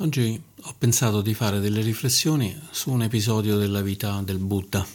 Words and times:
Oggi 0.00 0.40
ho 0.60 0.74
pensato 0.78 1.22
di 1.22 1.34
fare 1.34 1.58
delle 1.58 1.80
riflessioni 1.80 2.56
su 2.70 2.92
un 2.92 3.02
episodio 3.02 3.56
della 3.56 3.82
vita 3.82 4.22
del 4.22 4.38
Buddha. 4.38 4.86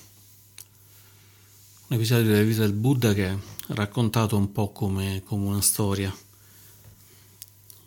Un 1.87 1.97
episodio 1.97 2.31
della 2.31 2.45
vita 2.45 2.61
del 2.61 2.71
Buddha 2.71 3.13
che 3.13 3.27
è 3.27 3.37
raccontato 3.67 4.37
un 4.37 4.53
po' 4.53 4.69
come, 4.69 5.21
come 5.25 5.45
una 5.45 5.59
storia. 5.59 6.15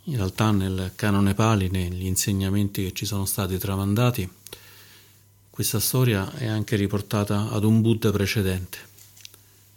In 0.03 0.15
realtà 0.15 0.51
nel 0.51 0.91
canone 0.93 1.33
Pali, 1.33 1.71
negli 1.71 2.05
insegnamenti 2.05 2.83
che 2.83 2.93
ci 2.93 3.07
sono 3.07 3.25
stati 3.25 3.57
tramandati, 3.57 4.29
questa 5.49 5.79
storia 5.79 6.31
è 6.33 6.45
anche 6.45 6.75
riportata 6.75 7.49
ad 7.49 7.63
un 7.63 7.81
Buddha 7.81 8.11
precedente. 8.11 8.77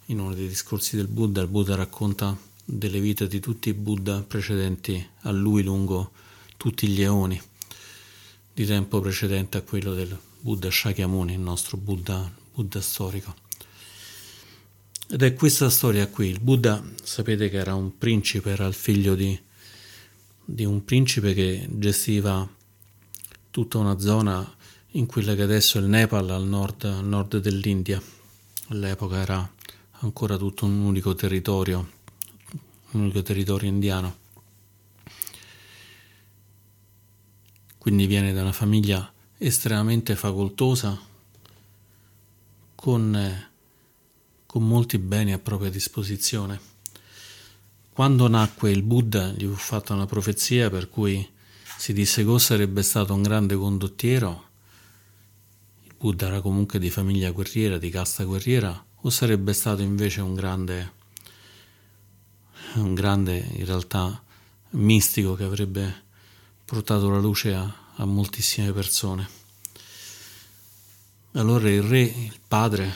In 0.07 0.21
uno 0.21 0.35
dei 0.35 0.47
discorsi 0.47 0.95
del 0.95 1.09
Buddha, 1.09 1.41
il 1.41 1.49
Buddha 1.49 1.75
racconta 1.75 2.37
delle 2.63 3.01
vite 3.01 3.27
di 3.29 3.41
tutti 3.41 3.71
i 3.71 3.75
Buddha 3.75 4.21
precedenti 4.21 5.09
a 5.21 5.31
lui 5.31 5.63
lungo 5.63 6.13
tutti 6.61 6.89
gli 6.89 7.01
eoni 7.01 7.41
di 8.53 8.67
tempo 8.67 9.01
precedente 9.01 9.57
a 9.57 9.63
quello 9.63 9.95
del 9.95 10.15
Buddha 10.41 10.71
Shakyamuni, 10.71 11.33
il 11.33 11.41
nostro 11.41 11.79
Buddha, 11.79 12.31
Buddha 12.53 12.83
storico. 12.83 13.35
Ed 15.09 15.23
è 15.23 15.33
questa 15.33 15.71
storia 15.71 16.07
qui. 16.09 16.29
Il 16.29 16.41
Buddha, 16.41 16.85
sapete 17.03 17.49
che 17.49 17.57
era 17.57 17.75
un 17.75 17.97
principe, 17.97 18.51
era 18.51 18.67
il 18.67 18.75
figlio 18.75 19.15
di, 19.15 19.41
di 20.45 20.67
un 20.67 20.85
principe 20.85 21.33
che 21.33 21.67
gestiva 21.67 22.47
tutta 23.51 23.79
una 23.79 23.99
zona 23.99 24.55
in 24.89 25.07
quella 25.07 25.35
che 25.35 25.43
adesso 25.43 25.79
è 25.79 25.81
il 25.81 25.87
Nepal, 25.87 26.29
al 26.29 26.47
nord, 26.47 26.85
al 26.85 27.07
nord 27.07 27.39
dell'India. 27.39 28.03
All'epoca 28.69 29.17
era 29.17 29.51
ancora 30.01 30.37
tutto 30.37 30.67
un 30.67 30.79
unico 30.81 31.15
territorio, 31.15 31.91
un 32.91 33.01
unico 33.01 33.23
territorio 33.23 33.71
indiano. 33.71 34.20
Quindi 37.81 38.07
viene 38.07 38.35
da 38.35 38.43
una 38.43 38.53
famiglia 38.53 39.11
estremamente 39.39 40.15
facoltosa, 40.15 41.01
con, 42.75 43.17
eh, 43.17 43.51
con 44.45 44.69
molti 44.69 44.99
beni 44.99 45.33
a 45.33 45.39
propria 45.39 45.71
disposizione. 45.71 46.61
Quando 47.91 48.29
nacque 48.29 48.71
il 48.71 48.83
Buddha 48.83 49.29
gli 49.29 49.47
fu 49.47 49.55
fatta 49.55 49.95
una 49.95 50.05
profezia 50.05 50.69
per 50.69 50.91
cui 50.91 51.27
si 51.79 51.95
disse 51.95 52.23
che 52.23 52.39
sarebbe 52.39 52.83
stato 52.83 53.15
un 53.15 53.23
grande 53.23 53.57
condottiero, 53.57 54.45
il 55.85 55.95
Buddha 55.97 56.27
era 56.27 56.43
comunque 56.43 56.79
di 56.79 56.91
famiglia 56.91 57.31
guerriera, 57.31 57.79
di 57.79 57.89
casta 57.89 58.25
guerriera, 58.25 58.85
o 58.95 59.09
sarebbe 59.09 59.55
stato 59.55 59.81
invece 59.81 60.21
un 60.21 60.35
grande, 60.35 60.93
un 62.75 62.93
grande 62.93 63.39
in 63.39 63.65
realtà 63.65 64.23
mistico 64.73 65.35
che 65.35 65.45
avrebbe 65.45 66.09
portato 66.71 67.11
la 67.11 67.19
luce 67.19 67.53
a, 67.53 67.69
a 67.97 68.05
moltissime 68.05 68.71
persone. 68.71 69.29
Allora 71.33 71.69
il 71.69 71.83
re, 71.83 72.03
il 72.03 72.39
padre, 72.47 72.95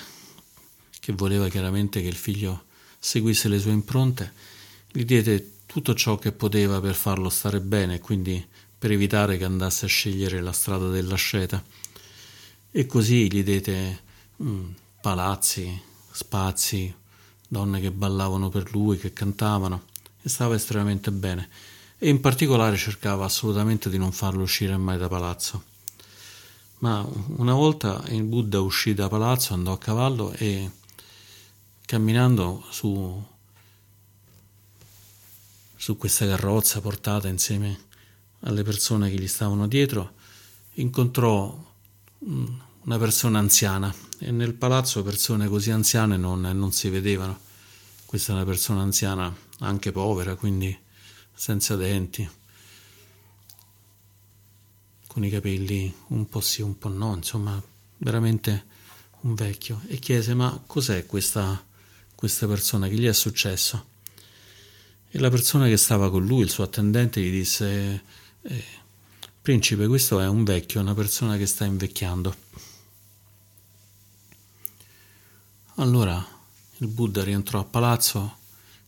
che 1.00 1.12
voleva 1.12 1.48
chiaramente 1.48 2.00
che 2.00 2.06
il 2.06 2.14
figlio 2.14 2.66
seguisse 3.00 3.48
le 3.48 3.58
sue 3.58 3.72
impronte, 3.72 4.32
gli 4.92 5.04
diede 5.04 5.54
tutto 5.66 5.92
ciò 5.92 6.16
che 6.18 6.30
poteva 6.30 6.80
per 6.80 6.94
farlo 6.94 7.28
stare 7.28 7.60
bene, 7.60 7.98
quindi 7.98 8.46
per 8.78 8.92
evitare 8.92 9.38
che 9.38 9.44
andasse 9.44 9.86
a 9.86 9.88
scegliere 9.88 10.40
la 10.40 10.52
strada 10.52 10.88
dell'asceta. 10.88 11.60
E 12.70 12.86
così 12.86 13.28
gli 13.28 13.42
diede 13.42 14.02
mm, 14.40 14.70
palazzi, 15.00 15.82
spazi, 16.12 16.94
donne 17.48 17.80
che 17.80 17.90
ballavano 17.90 18.50
per 18.50 18.70
lui, 18.70 18.98
che 18.98 19.12
cantavano, 19.12 19.82
e 20.22 20.28
stava 20.28 20.54
estremamente 20.54 21.10
bene 21.10 21.48
e 21.98 22.08
in 22.08 22.20
particolare 22.20 22.76
cercava 22.76 23.24
assolutamente 23.24 23.88
di 23.88 23.98
non 23.98 24.12
farlo 24.12 24.42
uscire 24.42 24.76
mai 24.76 24.98
da 24.98 25.08
palazzo. 25.08 25.72
Ma 26.78 27.06
una 27.36 27.54
volta 27.54 28.04
il 28.08 28.24
Buddha 28.24 28.60
uscì 28.60 28.94
da 28.94 29.08
palazzo, 29.08 29.54
andò 29.54 29.72
a 29.72 29.78
cavallo 29.78 30.32
e 30.32 30.70
camminando 31.86 32.64
su, 32.70 33.24
su 35.76 35.96
questa 35.96 36.26
carrozza 36.26 36.80
portata 36.80 37.28
insieme 37.28 37.92
alle 38.40 38.62
persone 38.62 39.10
che 39.10 39.18
gli 39.18 39.28
stavano 39.28 39.66
dietro, 39.66 40.14
incontrò 40.74 41.72
una 42.18 42.98
persona 42.98 43.38
anziana 43.38 43.94
e 44.18 44.30
nel 44.30 44.54
palazzo 44.54 45.02
persone 45.02 45.48
così 45.48 45.70
anziane 45.70 46.16
non, 46.16 46.40
non 46.40 46.72
si 46.72 46.88
vedevano. 46.90 47.38
Questa 48.04 48.32
è 48.32 48.34
una 48.34 48.44
persona 48.44 48.82
anziana 48.82 49.34
anche 49.60 49.90
povera, 49.90 50.34
quindi 50.34 50.76
senza 51.34 51.76
denti, 51.76 52.28
con 55.06 55.24
i 55.24 55.30
capelli 55.30 55.92
un 56.08 56.28
po' 56.28 56.40
sì, 56.40 56.62
un 56.62 56.78
po' 56.78 56.88
no, 56.88 57.14
insomma, 57.14 57.60
veramente 57.98 58.64
un 59.20 59.34
vecchio, 59.34 59.80
e 59.86 59.98
chiese: 59.98 60.34
Ma 60.34 60.62
cos'è 60.66 61.06
questa, 61.06 61.62
questa 62.14 62.46
persona? 62.46 62.88
Che 62.88 62.94
gli 62.94 63.06
è 63.06 63.12
successo? 63.12 63.92
E 65.10 65.18
la 65.18 65.30
persona 65.30 65.66
che 65.66 65.76
stava 65.76 66.10
con 66.10 66.24
lui, 66.24 66.42
il 66.42 66.50
suo 66.50 66.64
attendente, 66.64 67.20
gli 67.20 67.30
disse: 67.30 68.02
eh, 68.42 68.64
Principe, 69.40 69.86
questo 69.86 70.20
è 70.20 70.26
un 70.26 70.42
vecchio, 70.42 70.80
una 70.80 70.94
persona 70.94 71.36
che 71.36 71.46
sta 71.46 71.64
invecchiando. 71.64 72.34
Allora 75.74 76.26
il 76.78 76.86
Buddha 76.86 77.22
rientrò 77.22 77.60
a 77.60 77.64
palazzo 77.64 78.36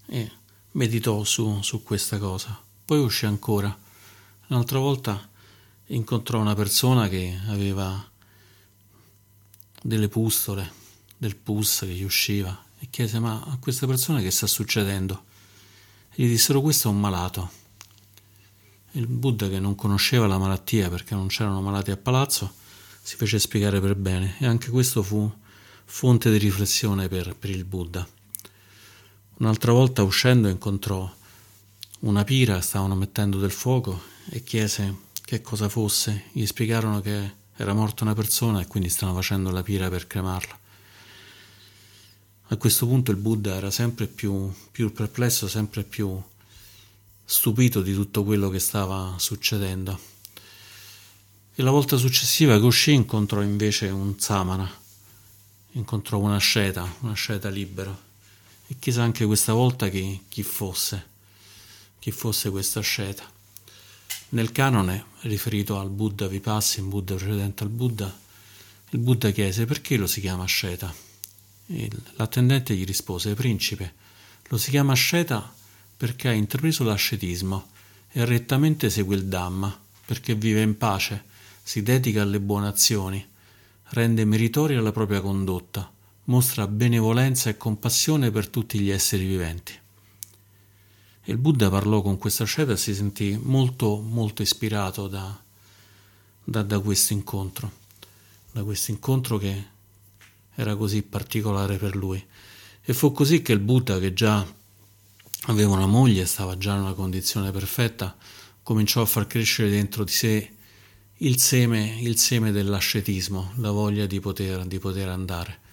e 0.06 0.30
meditò 0.76 1.25
su, 1.25 1.60
su 1.62 1.82
questa 1.82 2.19
cosa. 2.19 2.59
Poi 2.84 3.00
uscì 3.00 3.26
ancora. 3.26 3.76
Un'altra 4.48 4.78
volta 4.78 5.28
incontrò 5.87 6.41
una 6.41 6.54
persona 6.54 7.09
che 7.09 7.38
aveva 7.48 8.09
delle 9.82 10.09
pustole, 10.09 10.72
del 11.16 11.36
pus 11.36 11.81
che 11.81 11.88
gli 11.88 12.03
usciva 12.03 12.65
e 12.78 12.88
chiese 12.91 13.19
ma 13.19 13.42
a 13.42 13.56
questa 13.59 13.86
persona 13.86 14.20
che 14.20 14.31
sta 14.31 14.47
succedendo? 14.47 15.25
E 16.10 16.22
gli 16.22 16.28
dissero 16.28 16.60
questo 16.60 16.88
è 16.88 16.92
un 16.92 17.00
malato. 17.00 17.50
Il 18.92 19.06
Buddha 19.06 19.48
che 19.48 19.60
non 19.60 19.75
conosceva 19.75 20.26
la 20.26 20.38
malattia 20.38 20.88
perché 20.88 21.15
non 21.15 21.26
c'erano 21.26 21.60
malati 21.60 21.91
a 21.91 21.97
palazzo 21.97 22.65
si 23.06 23.15
fece 23.15 23.38
spiegare 23.38 23.81
per 23.81 23.94
bene 23.94 24.34
e 24.41 24.47
anche 24.47 24.69
questo 24.69 25.00
fu 25.00 25.32
fonte 25.84 26.28
di 26.28 26.38
riflessione 26.38 27.06
per, 27.06 27.36
per 27.36 27.50
il 27.50 27.65
Buddha. 27.65 28.04
Un'altra 29.38 29.72
volta 29.72 30.02
uscendo 30.02 30.48
incontrò 30.48 31.14
una 32.00 32.24
pira, 32.24 32.62
stavano 32.62 32.94
mettendo 32.94 33.38
del 33.38 33.50
fuoco 33.50 34.00
e 34.30 34.42
chiese 34.42 34.97
che 35.22 35.42
cosa 35.42 35.69
fosse. 35.69 36.30
Gli 36.32 36.47
spiegarono 36.47 37.02
che 37.02 37.32
era 37.54 37.74
morta 37.74 38.04
una 38.04 38.14
persona 38.14 38.62
e 38.62 38.66
quindi 38.66 38.88
stavano 38.88 39.19
facendo 39.19 39.50
la 39.50 39.62
pira 39.62 39.91
per 39.91 40.06
cremarla. 40.06 40.58
A 42.48 42.56
questo 42.56 42.86
punto 42.86 43.10
il 43.10 43.19
Buddha 43.19 43.56
era 43.56 43.70
sempre 43.70 44.06
più, 44.06 44.50
più 44.70 44.91
perplesso, 44.91 45.48
sempre 45.48 45.82
più 45.82 46.18
stupito 47.22 47.82
di 47.82 47.92
tutto 47.92 48.24
quello 48.24 48.48
che 48.48 48.58
stava 48.58 49.16
succedendo. 49.18 50.00
E 51.54 51.62
la 51.62 51.70
volta 51.70 51.98
successiva 51.98 52.56
uscì 52.56 52.94
incontrò 52.94 53.42
invece 53.42 53.88
un 53.88 54.18
samana, 54.18 54.70
incontrò 55.72 56.18
una 56.20 56.38
sceta, 56.38 56.91
una 57.00 57.12
sceta 57.12 57.50
libera 57.50 58.05
e 58.69 58.77
chissà 58.78 59.03
anche 59.03 59.25
questa 59.25 59.53
volta 59.53 59.88
chi, 59.88 60.25
chi 60.28 60.43
fosse, 60.43 61.06
chi 61.99 62.10
fosse 62.10 62.50
questa 62.50 62.81
sceta. 62.81 63.31
Nel 64.31 64.50
canone, 64.53 65.06
riferito 65.22 65.78
al 65.78 65.91
Buddha 65.91 66.27
Vipassi, 66.27 66.81
in 66.81 66.88
Buddha 66.88 67.15
precedente 67.15 67.62
al 67.62 67.69
Buddha, 67.69 68.19
il 68.91 68.99
Buddha 68.99 69.31
chiese 69.31 69.65
perché 69.66 69.97
lo 69.97 70.06
si 70.06 70.21
chiama 70.21 70.44
sceta. 70.44 70.93
L'attendente 72.16 72.75
gli 72.75 72.84
rispose, 72.84 73.34
principe, 73.34 73.94
lo 74.49 74.59
si 74.59 74.71
chiama 74.71 74.94
sceta 74.94 75.54
perché 75.97 76.28
ha 76.28 76.33
intrapreso 76.33 76.84
l'ascetismo 76.84 77.71
e 78.10 78.25
rettamente 78.25 78.91
segue 78.91 79.16
il 79.16 79.27
Dhamma, 79.27 79.77
perché 80.04 80.34
vive 80.34 80.62
in 80.62 80.77
pace, 80.77 81.24
si 81.62 81.83
dedica 81.83 82.22
alle 82.22 82.41
buone 82.41 82.69
azioni, 82.69 83.24
rende 83.91 84.24
meritoria 84.24 84.80
la 84.80 84.92
propria 84.92 85.21
condotta, 85.21 85.91
mostra 86.26 86.66
benevolenza 86.66 87.50
e 87.50 87.56
compassione 87.56 88.30
per 88.30 88.48
tutti 88.48 88.78
gli 88.78 88.90
esseri 88.90 89.26
viventi. 89.26 89.72
Il 91.24 91.38
Buddha 91.38 91.68
parlò 91.68 92.02
con 92.02 92.18
questa 92.18 92.44
sceta 92.44 92.72
e 92.72 92.76
si 92.76 92.94
sentì 92.94 93.38
molto, 93.40 94.00
molto 94.00 94.42
ispirato 94.42 95.08
da, 95.08 95.42
da, 96.42 96.62
da 96.62 96.78
questo 96.80 97.12
incontro, 97.12 97.72
da 98.52 98.62
questo 98.62 98.92
incontro 98.92 99.38
che 99.38 99.74
era 100.54 100.76
così 100.76 101.02
particolare 101.02 101.78
per 101.78 101.96
lui. 101.96 102.24
E 102.82 102.94
fu 102.94 103.12
così 103.12 103.42
che 103.42 103.52
il 103.52 103.58
Buddha, 103.58 103.98
che 103.98 104.12
già 104.12 104.46
aveva 105.46 105.74
una 105.74 105.86
moglie, 105.86 106.26
stava 106.26 106.56
già 106.56 106.74
in 106.74 106.82
una 106.82 106.94
condizione 106.94 107.50
perfetta, 107.50 108.16
cominciò 108.62 109.02
a 109.02 109.06
far 109.06 109.26
crescere 109.26 109.68
dentro 109.68 110.04
di 110.04 110.12
sé 110.12 110.50
il 111.20 111.38
seme, 111.40 111.98
il 112.00 112.18
seme 112.18 112.52
dell'ascetismo, 112.52 113.52
la 113.56 113.70
voglia 113.70 114.06
di 114.06 114.20
poter, 114.20 114.64
di 114.64 114.78
poter 114.78 115.08
andare 115.08 115.64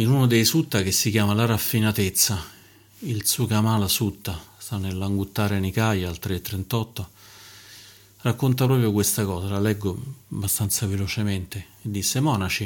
in 0.00 0.08
uno 0.10 0.26
dei 0.26 0.46
sutta 0.46 0.82
che 0.82 0.92
si 0.92 1.10
chiama 1.10 1.34
La 1.34 1.44
raffinatezza, 1.44 2.42
il 3.00 3.26
Sukamala 3.26 3.86
Sutta, 3.86 4.42
sta 4.56 4.78
nell'Anguttara 4.78 5.58
Nikaya 5.58 6.08
al 6.08 6.18
338, 6.18 7.10
racconta 8.22 8.64
proprio 8.64 8.92
questa 8.92 9.26
cosa, 9.26 9.48
la 9.48 9.60
leggo 9.60 10.02
abbastanza 10.32 10.86
velocemente. 10.86 11.66
E 11.82 11.90
disse: 11.90 12.18
Monaci, 12.20 12.64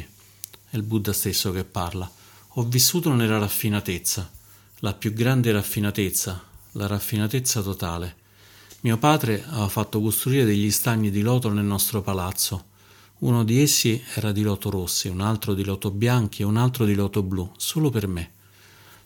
è 0.70 0.76
il 0.76 0.84
Buddha 0.84 1.12
stesso 1.12 1.50
che 1.50 1.64
parla. 1.64 2.08
Ho 2.50 2.62
vissuto 2.62 3.12
nella 3.12 3.38
raffinatezza, 3.38 4.31
la 4.78 4.92
più 4.92 5.12
grande 5.12 5.50
raffinatezza, 5.50 6.40
la 6.72 6.86
raffinatezza 6.86 7.62
totale. 7.62 8.14
Mio 8.82 8.96
padre 8.96 9.42
aveva 9.48 9.69
fatto 9.69 10.00
costruire 10.00 10.44
degli 10.44 10.70
stagni 10.70 11.10
di 11.10 11.20
loto 11.20 11.48
nel 11.48 11.64
nostro 11.64 12.00
palazzo. 12.00 12.66
Uno 13.19 13.44
di 13.44 13.61
essi 13.61 14.02
era 14.14 14.32
di 14.32 14.43
loto 14.43 14.70
rossi, 14.70 15.08
un 15.08 15.20
altro 15.20 15.55
di 15.55 15.64
loto 15.64 15.90
bianchi 15.90 16.43
e 16.43 16.44
un 16.44 16.56
altro 16.56 16.84
di 16.84 16.94
loto 16.94 17.22
blu, 17.22 17.50
solo 17.56 17.90
per 17.90 18.06
me. 18.06 18.32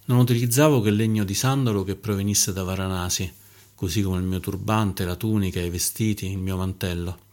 Non 0.06 0.18
utilizzavo 0.18 0.80
che 0.80 0.90
legno 0.90 1.24
di 1.24 1.34
sandalo 1.34 1.84
che 1.84 1.94
provenisse 1.94 2.52
da 2.52 2.62
Varanasi 2.62 3.32
così 3.78 4.02
come 4.02 4.18
il 4.18 4.24
mio 4.24 4.40
turbante, 4.40 5.04
la 5.04 5.14
tunica, 5.14 5.60
i 5.60 5.70
vestiti, 5.70 6.26
il 6.26 6.38
mio 6.38 6.56
mantello. 6.56 7.26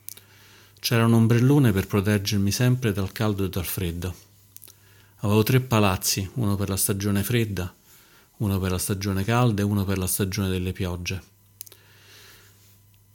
C'era 0.80 1.06
un 1.06 1.13
ombrellone 1.13 1.72
per 1.72 1.88
proteggermi 1.88 2.51
sempre 2.51 2.94
dal 2.94 3.12
caldo 3.12 3.45
e 3.45 3.50
dal 3.50 3.66
freddo. 3.66 4.13
Avevo 5.21 5.42
tre 5.42 5.60
palazzi, 5.60 6.30
uno 6.36 6.56
per 6.56 6.69
la 6.69 6.78
stagione 6.78 7.24
fredda, 7.24 7.74
uno 8.38 8.60
per 8.60 8.69
la 8.69 8.78
stagione 8.78 9.24
calda 9.24 9.63
e 9.63 9.66
uno 9.66 9.86
per 9.86 9.98
la 9.98 10.06
stagione 10.06 10.48
delle 10.48 10.71
piogge. 10.71 11.24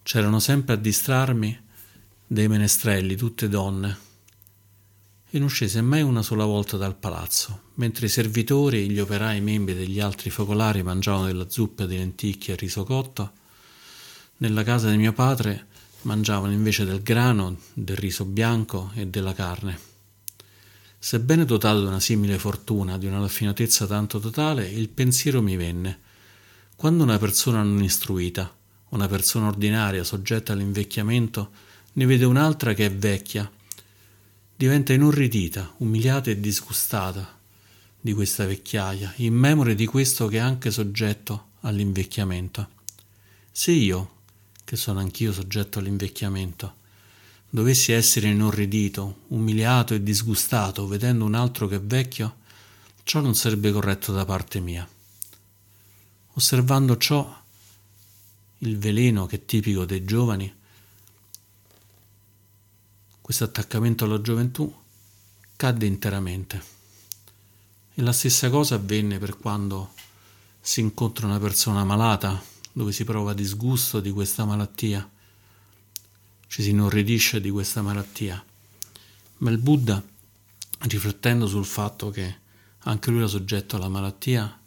C'erano 0.03 0.41
sempre 0.41 0.75
a 0.75 0.79
distrarmi 0.79 1.56
dei 2.32 2.47
menestrelli, 2.47 3.17
tutte 3.17 3.49
donne, 3.49 3.99
e 5.31 5.38
non 5.41 5.49
scese 5.49 5.82
mai 5.82 6.03
una 6.03 6.23
sola 6.23 6.44
volta 6.44 6.77
dal 6.77 6.94
palazzo, 6.94 7.62
mentre 7.75 8.06
i 8.06 8.09
servitori 8.09 8.88
gli 8.88 9.00
operai 9.00 9.41
membri 9.41 9.75
degli 9.75 9.99
altri 9.99 10.31
focolari 10.31 10.85
mangiavano 10.85 11.27
della 11.27 11.50
zuppa 11.50 11.87
di 11.87 11.97
lenticchie 11.97 12.55
e 12.55 12.56
riso 12.56 12.85
cotto, 12.85 13.32
nella 14.37 14.62
casa 14.62 14.88
di 14.91 14.97
mio 14.97 15.12
padre 15.12 15.67
mangiavano 16.03 16.53
invece 16.53 16.85
del 16.85 17.03
grano, 17.03 17.59
del 17.73 17.97
riso 17.97 18.25
bianco 18.25 18.93
e 18.94 19.09
della 19.09 19.35
carne. 19.35 19.77
Sebbene 21.00 21.44
dotato 21.44 21.81
di 21.81 21.87
una 21.87 21.99
simile 21.99 22.38
fortuna, 22.38 22.97
di 22.97 23.06
una 23.06 23.19
raffinatezza 23.19 23.87
tanto 23.87 24.21
totale, 24.21 24.69
il 24.69 24.88
pensiero 24.88 25.43
mi 25.43 25.56
venne. 25.56 25.99
Quando 26.77 27.03
una 27.03 27.19
persona 27.19 27.61
non 27.65 27.82
istruita, 27.82 28.56
una 28.91 29.09
persona 29.09 29.49
ordinaria 29.49 30.05
soggetta 30.05 30.53
all'invecchiamento, 30.53 31.69
ne 31.93 32.07
vede 32.07 32.25
un'altra 32.25 32.73
che 32.75 32.87
è 32.87 32.93
vecchia, 32.93 33.51
diventa 34.57 34.93
inorridita, 34.93 35.75
umiliata 35.79 36.31
e 36.31 36.39
disgustata 36.39 37.39
di 38.01 38.13
questa 38.13 38.47
vecchiaia, 38.47 39.15
in 39.17 39.35
memoria 39.35 39.75
di 39.75 39.87
questo 39.87 40.27
che 40.29 40.37
è 40.37 40.41
anche 40.41 40.71
soggetto 40.71 41.49
all'invecchiamento. 41.61 42.69
Se 43.51 43.73
io, 43.73 44.19
che 44.65 44.77
sono 44.77 45.01
anch'io 45.01 45.33
soggetto 45.33 45.79
all'invecchiamento, 45.79 46.77
dovessi 47.51 47.93
essere 47.93 48.29
inorridito, 48.29 49.23
umiliato 49.29 49.95
e 49.95 50.03
disgustato 50.03 50.87
vedendo 50.87 51.25
un 51.25 51.35
altro 51.35 51.67
che 51.67 51.77
è 51.77 51.81
vecchio, 51.81 52.37
ciò 53.03 53.21
non 53.21 53.35
sarebbe 53.35 53.73
corretto 53.73 54.13
da 54.13 54.25
parte 54.25 54.61
mia. 54.61 54.89
Osservando 56.35 56.97
ciò, 56.97 57.39
il 58.59 58.79
veleno 58.79 59.27
che 59.27 59.37
è 59.37 59.45
tipico 59.45 59.85
dei 59.85 60.05
giovani 60.05 60.59
questo 63.31 63.44
attaccamento 63.44 64.06
alla 64.06 64.21
gioventù 64.21 64.75
cadde 65.55 65.87
interamente. 65.87 66.62
E 67.94 68.03
la 68.03 68.11
stessa 68.11 68.50
cosa 68.50 68.75
avvenne 68.75 69.21
per 69.21 69.38
quando 69.38 69.93
si 70.61 70.81
incontra 70.81 71.29
una 71.29 71.38
persona 71.38 71.85
malata, 71.85 72.43
dove 72.73 72.91
si 72.91 73.05
prova 73.05 73.32
disgusto 73.32 74.00
di 74.00 74.11
questa 74.11 74.44
malattia, 74.44 75.09
ci 76.49 76.61
si 76.61 76.71
inorridisce 76.71 77.41
di 77.41 77.50
questa 77.50 77.82
malattia. 77.82 78.44
Ma 79.37 79.50
il 79.50 79.59
Buddha, 79.59 80.03
riflettendo 80.81 81.47
sul 81.47 81.67
fatto 81.67 82.11
che 82.11 82.37
anche 82.79 83.11
lui 83.11 83.21
era 83.21 83.29
soggetto 83.29 83.77
alla 83.77 83.88
malattia, 83.88 84.61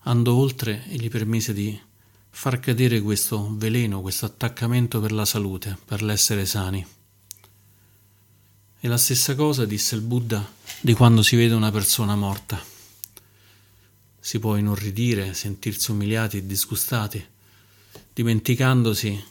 andò 0.00 0.34
oltre 0.34 0.86
e 0.86 0.96
gli 0.96 1.08
permise 1.08 1.54
di 1.54 1.80
far 2.34 2.58
cadere 2.58 3.00
questo 3.00 3.54
veleno, 3.56 4.00
questo 4.00 4.24
attaccamento 4.24 5.00
per 5.00 5.12
la 5.12 5.24
salute, 5.24 5.78
per 5.84 6.02
l'essere 6.02 6.44
sani. 6.44 6.84
E 8.80 8.88
la 8.88 8.96
stessa 8.96 9.36
cosa 9.36 9.64
disse 9.64 9.94
il 9.94 10.00
Buddha 10.00 10.44
di 10.80 10.92
quando 10.94 11.22
si 11.22 11.36
vede 11.36 11.54
una 11.54 11.70
persona 11.70 12.16
morta. 12.16 12.60
Si 14.18 14.40
può 14.40 14.56
inorridire, 14.56 15.34
sentirsi 15.34 15.92
umiliati 15.92 16.38
e 16.38 16.46
disgustati, 16.46 17.24
dimenticandosi, 18.12 19.24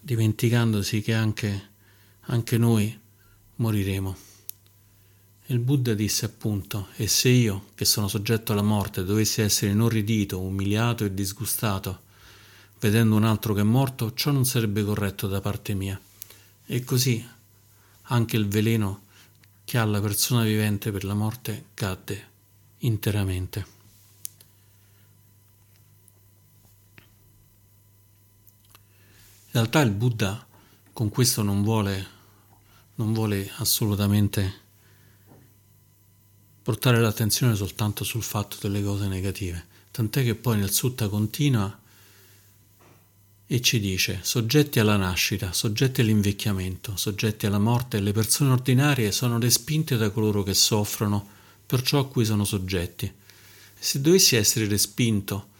dimenticandosi 0.00 1.00
che 1.00 1.14
anche, 1.14 1.68
anche 2.22 2.58
noi 2.58 2.98
moriremo. 3.56 4.16
E 5.46 5.52
il 5.54 5.60
Buddha 5.60 5.94
disse 5.94 6.26
appunto, 6.26 6.88
e 6.96 7.06
se 7.06 7.30
io, 7.30 7.68
che 7.74 7.86
sono 7.86 8.08
soggetto 8.08 8.52
alla 8.52 8.62
morte, 8.62 9.04
dovessi 9.04 9.40
essere 9.40 9.70
inorridito, 9.70 10.40
umiliato 10.40 11.04
e 11.04 11.14
disgustato, 11.14 12.02
vedendo 12.84 13.16
un 13.16 13.24
altro 13.24 13.54
che 13.54 13.62
è 13.62 13.64
morto, 13.64 14.12
ciò 14.12 14.30
non 14.30 14.44
sarebbe 14.44 14.84
corretto 14.84 15.26
da 15.26 15.40
parte 15.40 15.72
mia. 15.72 15.98
E 16.66 16.84
così 16.84 17.26
anche 18.02 18.36
il 18.36 18.46
veleno 18.46 19.04
che 19.64 19.78
ha 19.78 19.84
la 19.86 20.02
persona 20.02 20.42
vivente 20.42 20.92
per 20.92 21.04
la 21.04 21.14
morte 21.14 21.68
cadde 21.72 22.28
interamente. 22.80 23.66
In 29.46 29.60
realtà 29.60 29.80
il 29.80 29.90
Buddha 29.90 30.46
con 30.92 31.08
questo 31.08 31.42
non 31.42 31.62
vuole, 31.62 32.06
non 32.96 33.14
vuole 33.14 33.50
assolutamente 33.56 34.60
portare 36.62 37.00
l'attenzione 37.00 37.54
soltanto 37.54 38.04
sul 38.04 38.22
fatto 38.22 38.58
delle 38.60 38.82
cose 38.82 39.06
negative, 39.06 39.64
tant'è 39.90 40.22
che 40.22 40.34
poi 40.34 40.58
nel 40.58 40.70
Sutta 40.70 41.08
continua 41.08 41.78
e 43.54 43.60
ci 43.60 43.78
dice 43.78 44.18
soggetti 44.22 44.80
alla 44.80 44.96
nascita, 44.96 45.52
soggetti 45.52 46.00
all'invecchiamento, 46.00 46.96
soggetti 46.96 47.46
alla 47.46 47.60
morte, 47.60 48.00
le 48.00 48.10
persone 48.10 48.50
ordinarie 48.50 49.12
sono 49.12 49.38
respinte 49.38 49.96
da 49.96 50.10
coloro 50.10 50.42
che 50.42 50.54
soffrono 50.54 51.24
per 51.64 51.80
ciò 51.82 52.00
a 52.00 52.08
cui 52.08 52.24
sono 52.24 52.44
soggetti. 52.44 53.08
Se 53.78 54.00
dovessi 54.00 54.34
essere 54.34 54.66
respinto 54.66 55.50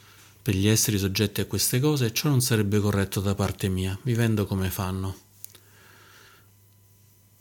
per 0.43 0.56
gli 0.56 0.67
esseri 0.67 0.99
soggetti 0.99 1.41
a 1.41 1.44
queste 1.44 1.79
cose, 1.79 2.13
ciò 2.13 2.29
non 2.29 2.41
sarebbe 2.41 2.81
corretto 2.81 3.20
da 3.20 3.36
parte 3.36 3.69
mia, 3.69 3.96
vivendo 4.03 4.44
come 4.44 4.70
fanno. 4.70 5.17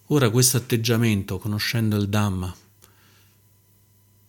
Ora 0.08 0.30
questo 0.30 0.58
atteggiamento, 0.58 1.40
conoscendo 1.40 1.96
il 1.96 2.08
Dhamma, 2.10 2.56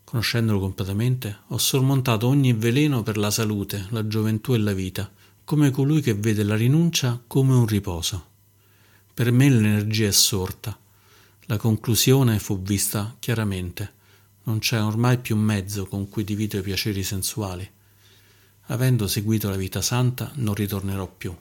conoscendolo 0.05 0.59
completamente, 0.59 1.41
ho 1.49 1.59
sormontato 1.59 2.27
ogni 2.29 2.55
veleno 2.55 3.03
per 3.03 3.19
la 3.19 3.31
salute, 3.31 3.89
la 3.91 4.07
gioventù 4.07 4.55
e 4.55 4.59
la 4.59 4.73
vita, 4.73 5.13
come 5.45 5.71
colui 5.71 6.01
che 6.01 6.15
vede 6.15 6.43
la 6.43 6.57
rinuncia 6.57 7.23
come 7.27 7.55
un 7.55 7.67
riposo. 7.67 8.33
Per 9.13 9.31
me 9.31 9.49
l'energia 9.49 10.09
è 10.09 10.13
sorta. 10.13 10.77
La 11.47 11.59
conclusione 11.59 12.39
fu 12.39 12.61
vista 12.63 13.15
chiaramente. 13.19 13.93
Non 14.45 14.59
c'è 14.59 14.83
ormai 14.83 15.19
più 15.19 15.37
mezzo 15.37 15.87
con 15.87 16.09
cui 16.09 16.25
divido 16.25 16.59
i 16.59 16.63
piaceri 16.63 17.03
sensuali. 17.03 17.71
Avendo 18.69 19.07
seguito 19.07 19.51
la 19.51 19.57
vita 19.57 19.83
santa, 19.83 20.33
non 20.37 20.55
ritornerò 20.55 21.07
più. 21.07 21.35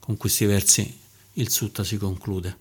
Con 0.00 0.16
questi 0.16 0.44
versi 0.44 0.98
il 1.34 1.48
sutta 1.50 1.84
si 1.84 1.96
conclude. 1.96 2.58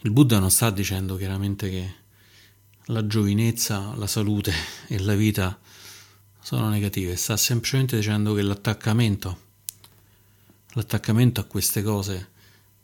Il 0.00 0.10
Buddha 0.10 0.40
non 0.40 0.50
sta 0.50 0.70
dicendo 0.70 1.16
chiaramente 1.16 1.70
che 1.70 1.94
la 2.86 3.06
giovinezza, 3.06 3.94
la 3.94 4.08
salute 4.08 4.52
e 4.88 4.98
la 4.98 5.14
vita 5.14 5.58
sono 6.44 6.68
negative, 6.68 7.16
sta 7.16 7.38
semplicemente 7.38 7.96
dicendo 7.96 8.34
che 8.34 8.42
l'attaccamento, 8.42 9.38
l'attaccamento 10.74 11.40
a 11.40 11.44
queste 11.44 11.82
cose 11.82 12.32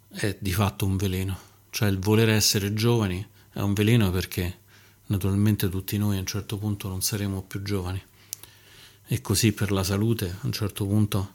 è 0.09 0.35
di 0.40 0.50
fatto 0.50 0.87
un 0.87 0.97
veleno, 0.97 1.38
cioè 1.69 1.90
il 1.90 1.99
voler 1.99 2.31
essere 2.31 2.73
giovani 2.73 3.25
è 3.52 3.61
un 3.61 3.75
veleno 3.75 4.11
perché 4.11 4.61
naturalmente 5.09 5.69
tutti 5.69 5.99
noi 5.99 6.17
a 6.17 6.21
un 6.21 6.26
certo 6.26 6.57
punto 6.57 6.88
non 6.88 7.02
saremo 7.02 7.43
più 7.43 7.61
giovani. 7.61 8.02
E 9.07 9.21
così 9.21 9.52
per 9.52 9.73
la 9.73 9.85
salute 9.85 10.38
a 10.40 10.47
un 10.47 10.52
certo 10.52 10.87
punto 10.87 11.35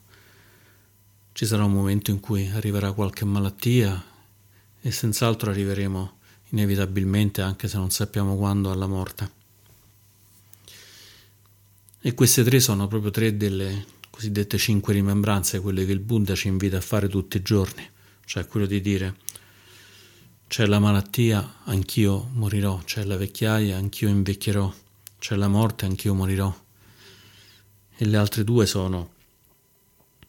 ci 1.33 1.45
sarà 1.45 1.63
un 1.63 1.73
momento 1.73 2.09
in 2.09 2.19
cui 2.19 2.49
arriverà 2.49 2.91
qualche 2.91 3.23
malattia 3.23 4.03
e 4.81 4.91
senz'altro 4.91 5.51
arriveremo 5.51 6.17
inevitabilmente 6.49 7.43
anche 7.43 7.67
se 7.67 7.77
non 7.77 7.91
sappiamo 7.91 8.35
quando 8.35 8.71
alla 8.71 8.87
morte. 8.87 9.34
E 12.07 12.13
queste 12.13 12.43
tre 12.43 12.59
sono 12.59 12.87
proprio 12.87 13.09
tre 13.09 13.35
delle 13.35 13.83
cosiddette 14.11 14.59
cinque 14.59 14.93
rimembranze, 14.93 15.59
quelle 15.59 15.87
che 15.87 15.91
il 15.91 16.01
Buddha 16.01 16.35
ci 16.35 16.47
invita 16.47 16.77
a 16.77 16.81
fare 16.81 17.07
tutti 17.07 17.37
i 17.37 17.41
giorni, 17.41 17.89
cioè 18.25 18.45
quello 18.45 18.67
di 18.67 18.79
dire 18.79 19.15
c'è 20.45 20.67
la 20.67 20.77
malattia, 20.77 21.61
anch'io 21.63 22.29
morirò, 22.33 22.77
c'è 22.83 23.03
la 23.05 23.17
vecchiaia, 23.17 23.75
anch'io 23.77 24.07
invecchierò, 24.07 24.71
c'è 25.17 25.35
la 25.35 25.47
morte, 25.47 25.85
anch'io 25.85 26.13
morirò. 26.13 26.55
E 27.97 28.05
le 28.05 28.17
altre 28.17 28.43
due 28.43 28.67
sono 28.67 29.13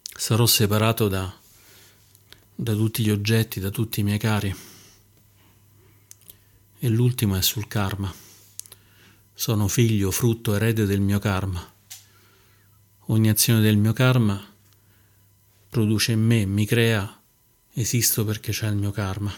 sarò 0.01 0.47
separato 0.47 1.09
da, 1.09 1.31
da 2.55 2.73
tutti 2.73 3.03
gli 3.03 3.11
oggetti, 3.11 3.61
da 3.61 3.69
tutti 3.69 4.01
i 4.01 4.03
miei 4.03 4.19
cari. 4.19 4.57
E 6.79 6.89
l'ultimo 6.89 7.37
è 7.37 7.43
sul 7.43 7.69
karma. 7.69 8.25
Sono 9.39 9.69
figlio, 9.69 10.11
frutto, 10.11 10.55
erede 10.55 10.87
del 10.87 11.03
mio 11.03 11.19
karma. 11.19 11.63
Ogni 13.09 13.29
azione 13.29 13.61
del 13.61 13.77
mio 13.77 13.93
karma 13.93 14.43
produce 15.69 16.13
in 16.13 16.25
me, 16.25 16.47
mi 16.47 16.65
crea, 16.65 17.21
esisto 17.75 18.25
perché 18.25 18.53
c'è 18.53 18.67
il 18.69 18.77
mio 18.77 18.93
karma. 18.93 19.31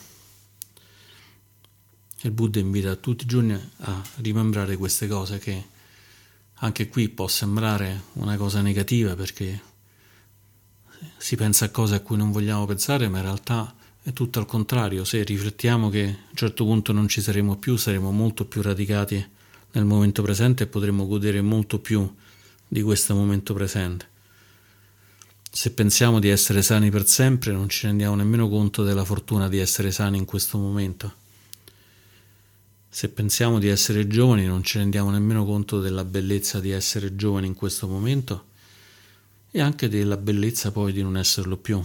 Il 2.20 2.30
Buddha 2.30 2.60
invita 2.60 2.94
tutti 2.94 3.24
i 3.24 3.26
giorni 3.26 3.54
a 3.78 4.02
rimembrare 4.18 4.76
queste 4.76 5.08
cose 5.08 5.38
che 5.38 5.66
anche 6.54 6.88
qui 6.88 7.08
può 7.08 7.26
sembrare 7.26 8.04
una 8.12 8.36
cosa 8.36 8.60
negativa 8.60 9.16
perché 9.16 9.60
si 11.16 11.34
pensa 11.34 11.64
a 11.64 11.70
cose 11.70 11.96
a 11.96 12.00
cui 12.00 12.16
non 12.16 12.30
vogliamo 12.30 12.66
pensare, 12.66 13.08
ma 13.08 13.18
in 13.18 13.24
realtà 13.24 13.74
è 14.00 14.12
tutto 14.12 14.38
al 14.38 14.46
contrario. 14.46 15.02
Se 15.02 15.24
riflettiamo 15.24 15.90
che 15.90 16.04
a 16.04 16.06
un 16.06 16.36
certo 16.36 16.64
punto 16.64 16.92
non 16.92 17.08
ci 17.08 17.20
saremo 17.20 17.56
più, 17.56 17.76
saremo 17.76 18.12
molto 18.12 18.44
più 18.44 18.62
radicati 18.62 19.36
nel 19.78 19.86
momento 19.86 20.22
presente 20.22 20.64
e 20.64 20.66
potremo 20.66 21.06
godere 21.06 21.40
molto 21.40 21.78
più 21.78 22.12
di 22.66 22.82
questo 22.82 23.14
momento 23.14 23.54
presente. 23.54 24.16
Se 25.50 25.72
pensiamo 25.72 26.18
di 26.18 26.28
essere 26.28 26.62
sani 26.62 26.90
per 26.90 27.06
sempre, 27.06 27.52
non 27.52 27.68
ci 27.68 27.86
rendiamo 27.86 28.14
nemmeno 28.14 28.48
conto 28.48 28.82
della 28.82 29.04
fortuna 29.04 29.48
di 29.48 29.58
essere 29.58 29.90
sani 29.90 30.18
in 30.18 30.24
questo 30.24 30.58
momento. 30.58 31.26
Se 32.88 33.08
pensiamo 33.08 33.58
di 33.58 33.68
essere 33.68 34.06
giovani, 34.06 34.46
non 34.46 34.62
ci 34.62 34.78
rendiamo 34.78 35.10
nemmeno 35.10 35.44
conto 35.44 35.80
della 35.80 36.04
bellezza 36.04 36.58
di 36.58 36.70
essere 36.70 37.16
giovani 37.16 37.46
in 37.46 37.54
questo 37.54 37.86
momento 37.86 38.46
e 39.50 39.60
anche 39.60 39.88
della 39.88 40.16
bellezza 40.16 40.72
poi 40.72 40.92
di 40.92 41.02
non 41.02 41.16
esserlo 41.16 41.56
più. 41.56 41.82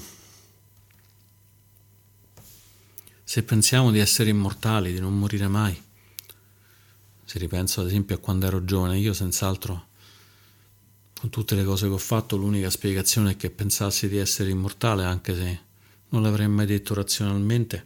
Se 3.23 3.43
pensiamo 3.43 3.91
di 3.91 3.99
essere 3.99 4.29
immortali, 4.29 4.93
di 4.93 4.99
non 4.99 5.17
morire 5.17 5.47
mai, 5.47 5.81
se 7.33 7.39
ripenso 7.39 7.81
ad 7.81 7.87
esempio 7.87 8.17
a 8.17 8.19
quando 8.19 8.45
ero 8.45 8.63
giovane, 8.63 8.99
io 8.99 9.11
senz'altro 9.11 9.87
con 11.19 11.31
tutte 11.31 11.55
le 11.55 11.63
cose 11.63 11.87
che 11.87 11.93
ho 11.93 11.97
fatto, 11.97 12.35
l'unica 12.37 12.69
spiegazione 12.69 13.31
è 13.31 13.35
che 13.35 13.49
pensassi 13.49 14.07
di 14.07 14.17
essere 14.17 14.51
immortale, 14.51 15.03
anche 15.03 15.33
se 15.33 15.59
non 16.09 16.21
l'avrei 16.21 16.47
mai 16.47 16.67
detto 16.67 16.93
razionalmente, 16.93 17.83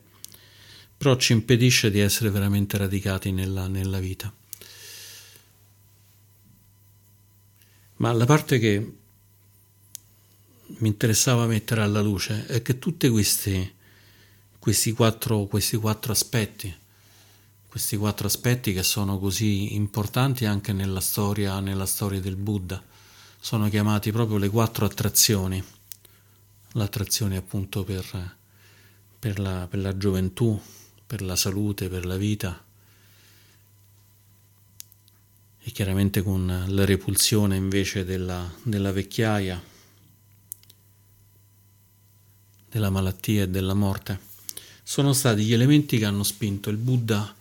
però 0.97 1.15
ci 1.15 1.31
impedisce 1.31 1.89
di 1.89 1.99
essere 1.99 2.29
veramente 2.29 2.77
radicati 2.77 3.31
nella, 3.31 3.69
nella 3.69 3.99
vita. 3.99 4.33
Ma 7.97 8.11
la 8.11 8.25
parte 8.25 8.59
che 8.59 8.93
mi 10.65 10.87
interessava 10.89 11.45
mettere 11.45 11.83
alla 11.83 12.01
luce 12.01 12.47
è 12.47 12.61
che 12.61 12.79
tutti 12.79 13.07
questi, 13.07 13.73
questi, 14.59 14.91
quattro, 14.91 15.45
questi 15.45 15.77
quattro 15.77 16.11
aspetti, 16.11 16.75
questi 17.67 17.97
quattro 17.97 18.27
aspetti 18.27 18.73
che 18.73 18.83
sono 18.83 19.19
così 19.19 19.75
importanti 19.75 20.45
anche 20.45 20.73
nella 20.73 20.99
storia, 20.99 21.59
nella 21.59 21.85
storia 21.85 22.19
del 22.19 22.35
Buddha, 22.35 22.81
sono 23.39 23.69
chiamati 23.69 24.11
proprio 24.11 24.37
le 24.37 24.49
quattro 24.49 24.85
attrazioni. 24.85 25.63
L'attrazione 26.71 27.37
appunto 27.37 27.83
per, 27.83 28.35
per, 29.19 29.39
la, 29.39 29.67
per 29.69 29.79
la 29.79 29.97
gioventù, 29.97 30.59
per 31.05 31.21
la 31.21 31.35
salute, 31.35 31.89
per 31.89 32.05
la 32.05 32.17
vita. 32.17 32.63
E 35.59 35.71
chiaramente 35.71 36.23
con 36.23 36.65
la 36.67 36.85
repulsione 36.85 37.55
invece 37.55 38.05
della, 38.05 38.49
della 38.63 38.91
vecchiaia 38.91 39.75
della 42.69 42.89
malattia 42.89 43.43
e 43.43 43.49
della 43.49 43.73
morte, 43.73 44.19
sono 44.83 45.13
stati 45.13 45.43
gli 45.43 45.53
elementi 45.53 45.97
che 45.97 46.05
hanno 46.05 46.23
spinto 46.23 46.69
il 46.69 46.77
Buddha 46.77 47.35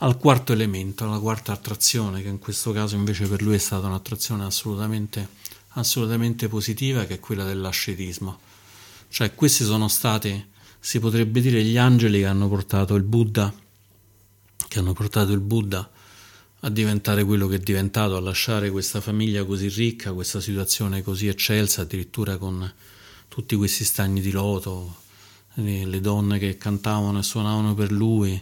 al 0.00 0.16
quarto 0.16 0.52
elemento, 0.52 1.04
alla 1.04 1.18
quarta 1.18 1.52
attrazione, 1.52 2.22
che 2.22 2.28
in 2.28 2.38
questo 2.38 2.72
caso 2.72 2.94
invece 2.94 3.26
per 3.26 3.42
lui 3.42 3.54
è 3.54 3.58
stata 3.58 3.86
un'attrazione 3.86 4.44
assolutamente, 4.44 5.28
assolutamente 5.70 6.48
positiva, 6.48 7.04
che 7.04 7.14
è 7.14 7.20
quella 7.20 7.44
dell'ascetismo. 7.44 8.38
Cioè 9.08 9.34
questi 9.34 9.64
sono 9.64 9.88
stati, 9.88 10.46
si 10.78 11.00
potrebbe 11.00 11.40
dire, 11.40 11.62
gli 11.64 11.76
angeli 11.76 12.20
che 12.20 12.26
hanno 12.26 12.48
portato 12.48 12.94
il 12.94 13.02
Buddha, 13.02 13.52
che 14.68 14.78
hanno 14.78 14.92
portato 14.92 15.32
il 15.32 15.40
Buddha 15.40 15.90
a 16.60 16.70
diventare 16.70 17.24
quello 17.24 17.48
che 17.48 17.56
è 17.56 17.60
diventato, 17.60 18.16
a 18.16 18.20
lasciare 18.20 18.70
questa 18.70 19.00
famiglia 19.00 19.44
così 19.44 19.68
ricca, 19.68 20.12
questa 20.12 20.40
situazione 20.40 21.02
così 21.02 21.26
eccelsa, 21.26 21.82
addirittura 21.82 22.36
con 22.36 22.70
tutti 23.28 23.56
questi 23.56 23.84
stagni 23.84 24.20
di 24.20 24.30
loto, 24.30 25.02
le 25.54 26.00
donne 26.00 26.38
che 26.38 26.56
cantavano 26.56 27.18
e 27.18 27.22
suonavano 27.22 27.74
per 27.74 27.90
lui, 27.90 28.40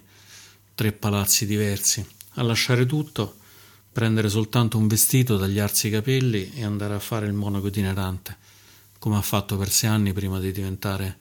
tre 0.77 0.93
palazzi 0.93 1.47
diversi, 1.47 2.07
a 2.35 2.43
lasciare 2.43 2.85
tutto, 2.85 3.37
prendere 3.91 4.29
soltanto 4.29 4.77
un 4.77 4.87
vestito, 4.87 5.39
tagliarsi 5.39 5.87
i 5.87 5.91
capelli 5.91 6.53
e 6.53 6.65
andare 6.65 6.93
a 6.93 6.99
fare 6.99 7.25
il 7.27 7.33
monaco 7.33 7.69
itinerante, 7.69 8.37
come 8.99 9.17
ha 9.17 9.23
fatto 9.23 9.57
per 9.57 9.71
sei 9.71 9.89
anni 9.89 10.13
prima 10.13 10.39
di 10.39 10.53
diventare 10.53 11.17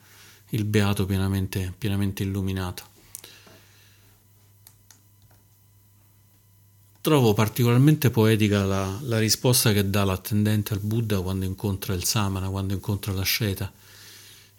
il 0.50 0.66
beato 0.66 1.06
pienamente, 1.06 1.74
pienamente 1.78 2.22
illuminato. 2.24 2.84
Trovo 7.00 7.34
particolarmente 7.34 8.10
poetica 8.10 8.66
la, 8.66 9.00
la, 9.04 9.20
risposta 9.20 9.72
che 9.72 9.90
dà 9.90 10.04
l'attendente 10.04 10.74
al 10.74 10.80
Buddha 10.82 11.22
quando 11.22 11.46
incontra 11.46 11.94
il 11.94 12.04
Samana, 12.04 12.50
quando 12.50 12.74
incontra 12.74 13.14
l'asceta 13.14 13.72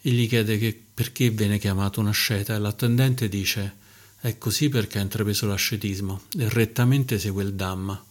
e 0.01 0.11
gli 0.11 0.27
chiede 0.27 0.57
che 0.57 0.81
perché 0.95 1.29
viene 1.29 1.59
chiamato 1.59 2.01
un 2.01 2.07
asceta 2.07 2.55
e 2.55 2.59
l'attendente 2.59 3.29
dice 3.29 3.85
è 4.27 4.39
così 4.39 4.69
perché 4.69 4.99
ha 4.99 5.03
intrapreso 5.03 5.47
l'ascetismo 5.47 6.23
e 6.37 6.49
rettamente 6.49 7.17
segue 7.17 7.45
il 7.45 7.55
Dhamma. 7.55 8.05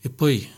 E 0.00 0.08
poi 0.08 0.48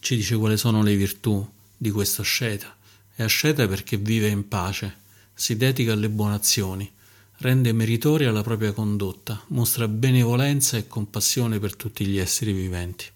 ci 0.00 0.16
dice 0.16 0.36
quali 0.36 0.58
sono 0.58 0.82
le 0.82 0.94
virtù 0.94 1.50
di 1.74 1.90
questo 1.90 2.20
asceta. 2.20 2.76
È 3.14 3.22
asceta 3.22 3.66
perché 3.66 3.96
vive 3.96 4.28
in 4.28 4.46
pace, 4.48 4.98
si 5.32 5.56
dedica 5.56 5.94
alle 5.94 6.10
buone 6.10 6.34
azioni, 6.34 6.92
rende 7.38 7.72
meritoria 7.72 8.30
la 8.32 8.42
propria 8.42 8.72
condotta, 8.72 9.42
mostra 9.46 9.88
benevolenza 9.88 10.76
e 10.76 10.86
compassione 10.86 11.58
per 11.58 11.74
tutti 11.74 12.04
gli 12.04 12.18
esseri 12.18 12.52
viventi. 12.52 13.06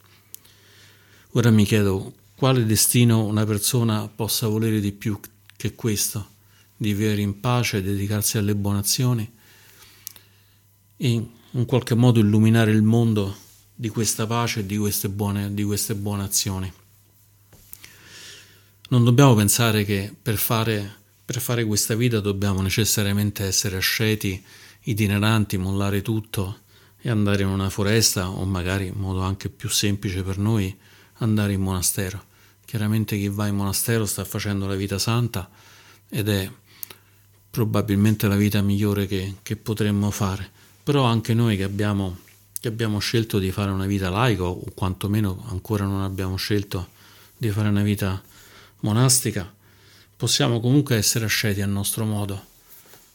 Ora 1.33 1.51
mi 1.51 1.67
chiedo 1.67 2.15
quale 2.35 2.65
destino 2.65 3.23
una 3.27 3.45
persona 3.45 4.09
possa 4.09 4.49
volere 4.49 4.81
di 4.81 4.93
più 4.93 5.21
che 5.57 5.75
questo, 5.75 6.32
di 6.83 6.93
vivere 6.95 7.23
in 7.23 7.39
pace, 7.39 7.81
dedicarsi 7.81 8.39
alle 8.39 8.57
buone 8.57 8.81
azioni 8.81 9.33
e 10.97 11.27
in 11.51 11.65
qualche 11.65 11.95
modo 11.95 12.19
illuminare 12.19 12.73
il 12.73 12.83
mondo 12.83 13.37
di 13.75 13.89
questa 13.89 14.27
pace 14.27 14.61
e 14.61 14.67
di 14.67 14.77
queste 14.77 15.09
buone, 15.09 15.55
di 15.55 15.63
queste 15.63 15.95
buone 15.95 16.25
azioni. 16.25 16.73
Non 18.89 19.05
dobbiamo 19.05 19.35
pensare 19.35 19.85
che 19.85 20.13
per 20.21 20.37
fare 20.37 21.01
per 21.25 21.41
fare 21.41 21.65
questa 21.65 21.95
vita 21.95 22.21
dobbiamo 22.21 22.61
necessariamente 22.61 23.45
essere 23.45 23.77
asceti, 23.77 24.45
itineranti, 24.83 25.57
mollare 25.57 26.03
tutto 26.03 26.59
e 27.01 27.09
andare 27.09 27.43
in 27.43 27.49
una 27.49 27.71
foresta 27.71 28.29
o 28.29 28.45
magari 28.45 28.89
in 28.89 28.97
modo 28.97 29.21
anche 29.21 29.49
più 29.49 29.69
semplice 29.69 30.23
per 30.23 30.37
noi 30.37 30.77
andare 31.19 31.53
in 31.53 31.63
monastero. 31.63 32.23
Chiaramente 32.67 33.17
chi 33.17 33.29
va 33.29 33.47
in 33.47 33.55
monastero 33.55 34.05
sta 34.05 34.25
facendo 34.25 34.67
la 34.67 34.75
vita 34.75 34.99
santa 34.99 35.49
ed 36.09 36.29
è 36.29 36.51
probabilmente 37.53 38.27
la 38.29 38.37
vita 38.37 38.63
migliore 38.63 39.07
che, 39.07 39.37
che 39.43 39.57
potremmo 39.57 40.11
fare. 40.11 40.51
Però 40.83 41.05
anche 41.05 41.35
noi 41.35 41.59
che 41.59 41.65
abbiamo, 41.65 42.17
che 42.59 42.69
abbiamo 42.69 42.99
scelto 42.99 43.39
di 43.39 43.53
fare 43.53 43.71
una 43.71 43.85
vita 43.85 44.09
laica 44.09 44.45
o 44.45 44.65
quantomeno 44.75 45.45
ancora 45.49 45.85
non 45.85 46.01
abbiamo 46.01 46.37
scelto 46.37 46.89
di 47.37 47.51
fare 47.51 47.69
una 47.69 47.83
vita 47.83 48.21
monastica, 48.81 49.53
possiamo 50.17 50.61
comunque 50.61 50.97
essere 50.97 51.27
asceti 51.27 51.61
a 51.61 51.67
nostro 51.67 52.07
modo, 52.07 52.43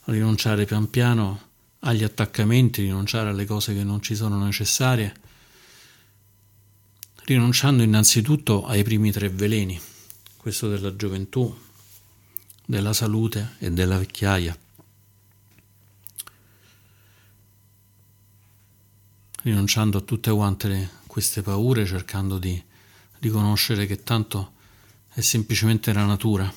rinunciare 0.05 0.65
pian 0.65 0.87
piano 0.89 1.41
agli 1.79 2.03
attaccamenti, 2.03 2.83
rinunciare 2.83 3.29
alle 3.29 3.45
cose 3.45 3.73
che 3.73 3.83
non 3.83 4.01
ci 4.03 4.15
sono 4.15 4.37
necessarie, 4.43 5.15
rinunciando 7.25 7.81
innanzitutto 7.81 8.65
ai 8.67 8.83
primi 8.83 9.11
tre 9.11 9.29
veleni, 9.29 9.79
questo 10.37 10.69
della 10.69 10.95
gioventù, 10.95 11.53
della 12.69 12.91
salute 12.91 13.55
e 13.59 13.71
della 13.71 13.97
vecchiaia. 13.97 14.55
Rinunciando 19.43 19.99
a 19.99 20.01
tutte 20.01 20.29
quante 20.31 20.67
le, 20.67 20.89
queste 21.07 21.41
paure, 21.41 21.85
cercando 21.85 22.37
di 22.37 22.61
riconoscere 23.19 23.85
che 23.85 24.03
tanto 24.03 24.51
è 25.13 25.21
semplicemente 25.21 25.93
la 25.93 26.03
natura 26.03 26.53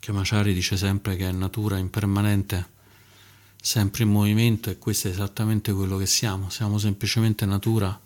che 0.00 0.12
Maciari 0.12 0.54
dice 0.54 0.78
sempre 0.78 1.16
che 1.16 1.28
è 1.28 1.32
natura 1.32 1.76
impermanente, 1.76 2.68
sempre 3.60 4.04
in 4.04 4.10
movimento 4.10 4.70
e 4.70 4.78
questo 4.78 5.08
è 5.08 5.10
esattamente 5.10 5.72
quello 5.72 5.98
che 5.98 6.06
siamo, 6.06 6.48
siamo 6.48 6.78
semplicemente 6.78 7.44
natura 7.44 8.00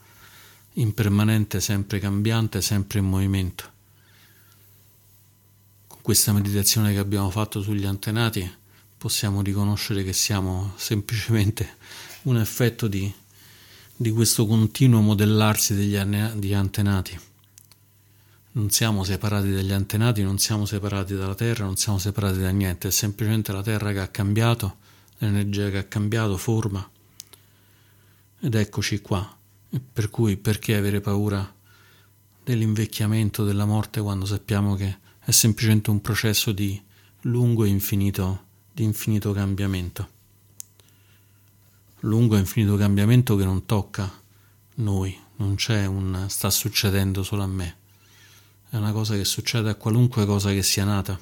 impermanente, 0.73 1.61
sempre 1.61 2.01
cambiante, 2.01 2.61
sempre 2.61 2.99
in 2.99 3.05
movimento. 3.05 3.80
Questa 6.11 6.33
meditazione 6.33 6.93
che 6.93 6.99
abbiamo 6.99 7.31
fatto 7.31 7.63
sugli 7.63 7.87
antenati 7.87 8.53
possiamo 8.99 9.43
riconoscere 9.43 10.03
che 10.03 10.13
siamo 10.13 10.73
semplicemente 10.75 11.77
un 12.23 12.37
effetto 12.37 12.89
di, 12.89 13.15
di 13.95 14.11
questo 14.11 14.45
continuo 14.45 15.03
modellarsi 15.03 15.73
degli 15.73 16.53
antenati. 16.53 17.17
Non 18.55 18.71
siamo 18.71 19.05
separati 19.05 19.53
dagli 19.53 19.71
antenati, 19.71 20.25
non 20.25 20.41
siamo 20.41 20.65
separati 20.65 21.15
dalla 21.15 21.37
Terra, 21.37 21.65
non 21.65 21.77
siamo 21.77 21.99
separati 21.99 22.41
da 22.41 22.51
niente, 22.51 22.89
è 22.89 22.91
semplicemente 22.91 23.53
la 23.53 23.63
Terra 23.63 23.93
che 23.93 24.01
ha 24.01 24.09
cambiato, 24.09 24.79
l'energia 25.19 25.71
che 25.71 25.79
ha 25.79 25.85
cambiato 25.85 26.37
forma. 26.37 26.91
Ed 28.41 28.53
eccoci 28.53 29.01
qua. 29.01 29.39
Per 29.93 30.11
cui 30.11 30.37
perché 30.37 30.75
avere 30.75 31.01
paura 31.01 31.55
dell'invecchiamento, 32.43 33.45
della 33.45 33.65
morte, 33.65 34.01
quando 34.01 34.27
sappiamo 34.27 34.75
che 34.75 35.00
è 35.23 35.31
semplicemente 35.31 35.91
un 35.91 36.01
processo 36.01 36.53
di 36.53 36.81
lungo 37.23 37.65
e 37.65 37.69
infinito, 37.69 38.47
di 38.73 38.85
infinito 38.85 39.33
cambiamento. 39.33 40.19
Lungo 42.01 42.37
e 42.37 42.39
infinito 42.39 42.77
cambiamento 42.77 43.37
che 43.37 43.45
non 43.45 43.67
tocca 43.67 44.11
noi, 44.77 45.17
non 45.37 45.57
c'è 45.57 45.85
un 45.85 46.27
sta 46.29 46.49
succedendo 46.49 47.23
solo 47.23 47.43
a 47.43 47.47
me, 47.47 47.77
è 48.71 48.77
una 48.77 48.93
cosa 48.93 49.17
che 49.17 49.25
succede 49.25 49.69
a 49.69 49.75
qualunque 49.75 50.25
cosa 50.25 50.51
che 50.51 50.63
sia 50.63 50.85
nata. 50.85 51.19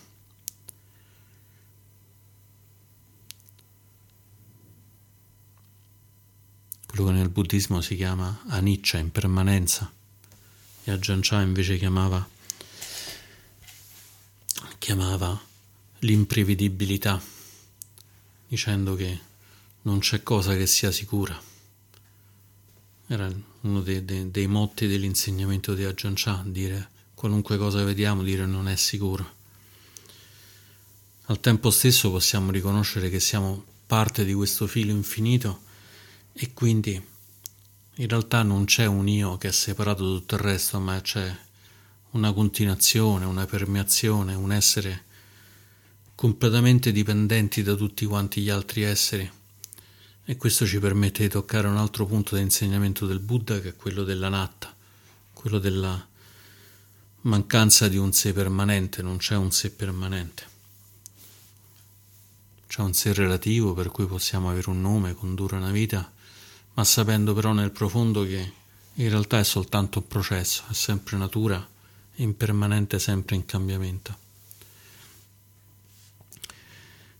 Quello 6.86 7.06
che 7.06 7.12
nel 7.12 7.28
buddismo 7.28 7.80
si 7.80 7.96
chiama 7.96 8.42
aniccia, 8.48 8.98
impermanenza, 8.98 9.90
e 10.84 10.90
Ajahn 10.90 11.20
Chah 11.22 11.42
invece 11.42 11.76
chiamava 11.76 12.26
chiamava 14.78 15.40
l'imprevedibilità, 16.00 17.20
dicendo 18.46 18.94
che 18.94 19.20
non 19.82 19.98
c'è 19.98 20.22
cosa 20.22 20.56
che 20.56 20.66
sia 20.66 20.90
sicura. 20.90 21.40
Era 23.06 23.32
uno 23.62 23.80
dei, 23.80 24.04
dei, 24.04 24.30
dei 24.30 24.46
motti 24.46 24.86
dell'insegnamento 24.86 25.74
di 25.74 25.84
Ajahn 25.84 26.14
Chah, 26.14 26.42
dire 26.46 26.88
qualunque 27.14 27.56
cosa 27.56 27.82
vediamo, 27.82 28.22
dire 28.22 28.46
non 28.46 28.68
è 28.68 28.76
sicuro. 28.76 29.36
Al 31.26 31.40
tempo 31.40 31.70
stesso 31.70 32.10
possiamo 32.10 32.50
riconoscere 32.50 33.10
che 33.10 33.20
siamo 33.20 33.64
parte 33.86 34.24
di 34.24 34.32
questo 34.32 34.66
filo 34.66 34.92
infinito 34.92 35.62
e 36.32 36.52
quindi 36.52 37.02
in 38.00 38.08
realtà 38.08 38.42
non 38.42 38.64
c'è 38.64 38.86
un 38.86 39.08
io 39.08 39.36
che 39.36 39.48
è 39.48 39.52
separato 39.52 40.04
da 40.04 40.18
tutto 40.18 40.34
il 40.36 40.40
resto, 40.40 40.78
ma 40.78 41.00
c'è 41.00 41.36
una 42.18 42.32
continuazione, 42.32 43.24
una 43.24 43.46
permeazione, 43.46 44.34
un 44.34 44.52
essere 44.52 45.04
completamente 46.16 46.90
dipendenti 46.90 47.62
da 47.62 47.76
tutti 47.76 48.04
quanti 48.04 48.42
gli 48.42 48.50
altri 48.50 48.82
esseri. 48.82 49.30
E 50.24 50.36
questo 50.36 50.66
ci 50.66 50.80
permette 50.80 51.22
di 51.22 51.28
toccare 51.28 51.68
un 51.68 51.76
altro 51.76 52.04
punto 52.06 52.34
di 52.34 52.42
insegnamento 52.42 53.06
del 53.06 53.20
Buddha, 53.20 53.60
che 53.60 53.70
è 53.70 53.76
quello 53.76 54.02
dell'anatta, 54.02 54.74
quello 55.32 55.58
della 55.58 56.06
mancanza 57.22 57.88
di 57.88 57.96
un 57.96 58.12
sé 58.12 58.32
permanente, 58.32 59.00
non 59.00 59.16
c'è 59.18 59.36
un 59.36 59.52
sé 59.52 59.70
permanente. 59.70 60.56
C'è 62.66 62.82
un 62.82 62.92
sé 62.94 63.12
relativo 63.12 63.72
per 63.74 63.88
cui 63.90 64.06
possiamo 64.06 64.50
avere 64.50 64.68
un 64.68 64.80
nome, 64.80 65.14
condurre 65.14 65.56
una 65.56 65.70
vita, 65.70 66.12
ma 66.74 66.84
sapendo 66.84 67.32
però 67.32 67.52
nel 67.52 67.70
profondo 67.70 68.24
che 68.24 68.52
in 68.94 69.08
realtà 69.08 69.38
è 69.38 69.44
soltanto 69.44 70.00
un 70.00 70.08
processo, 70.08 70.64
è 70.68 70.74
sempre 70.74 71.16
natura 71.16 71.76
impermanente 72.22 72.98
sempre 72.98 73.36
in 73.36 73.44
cambiamento. 73.44 74.26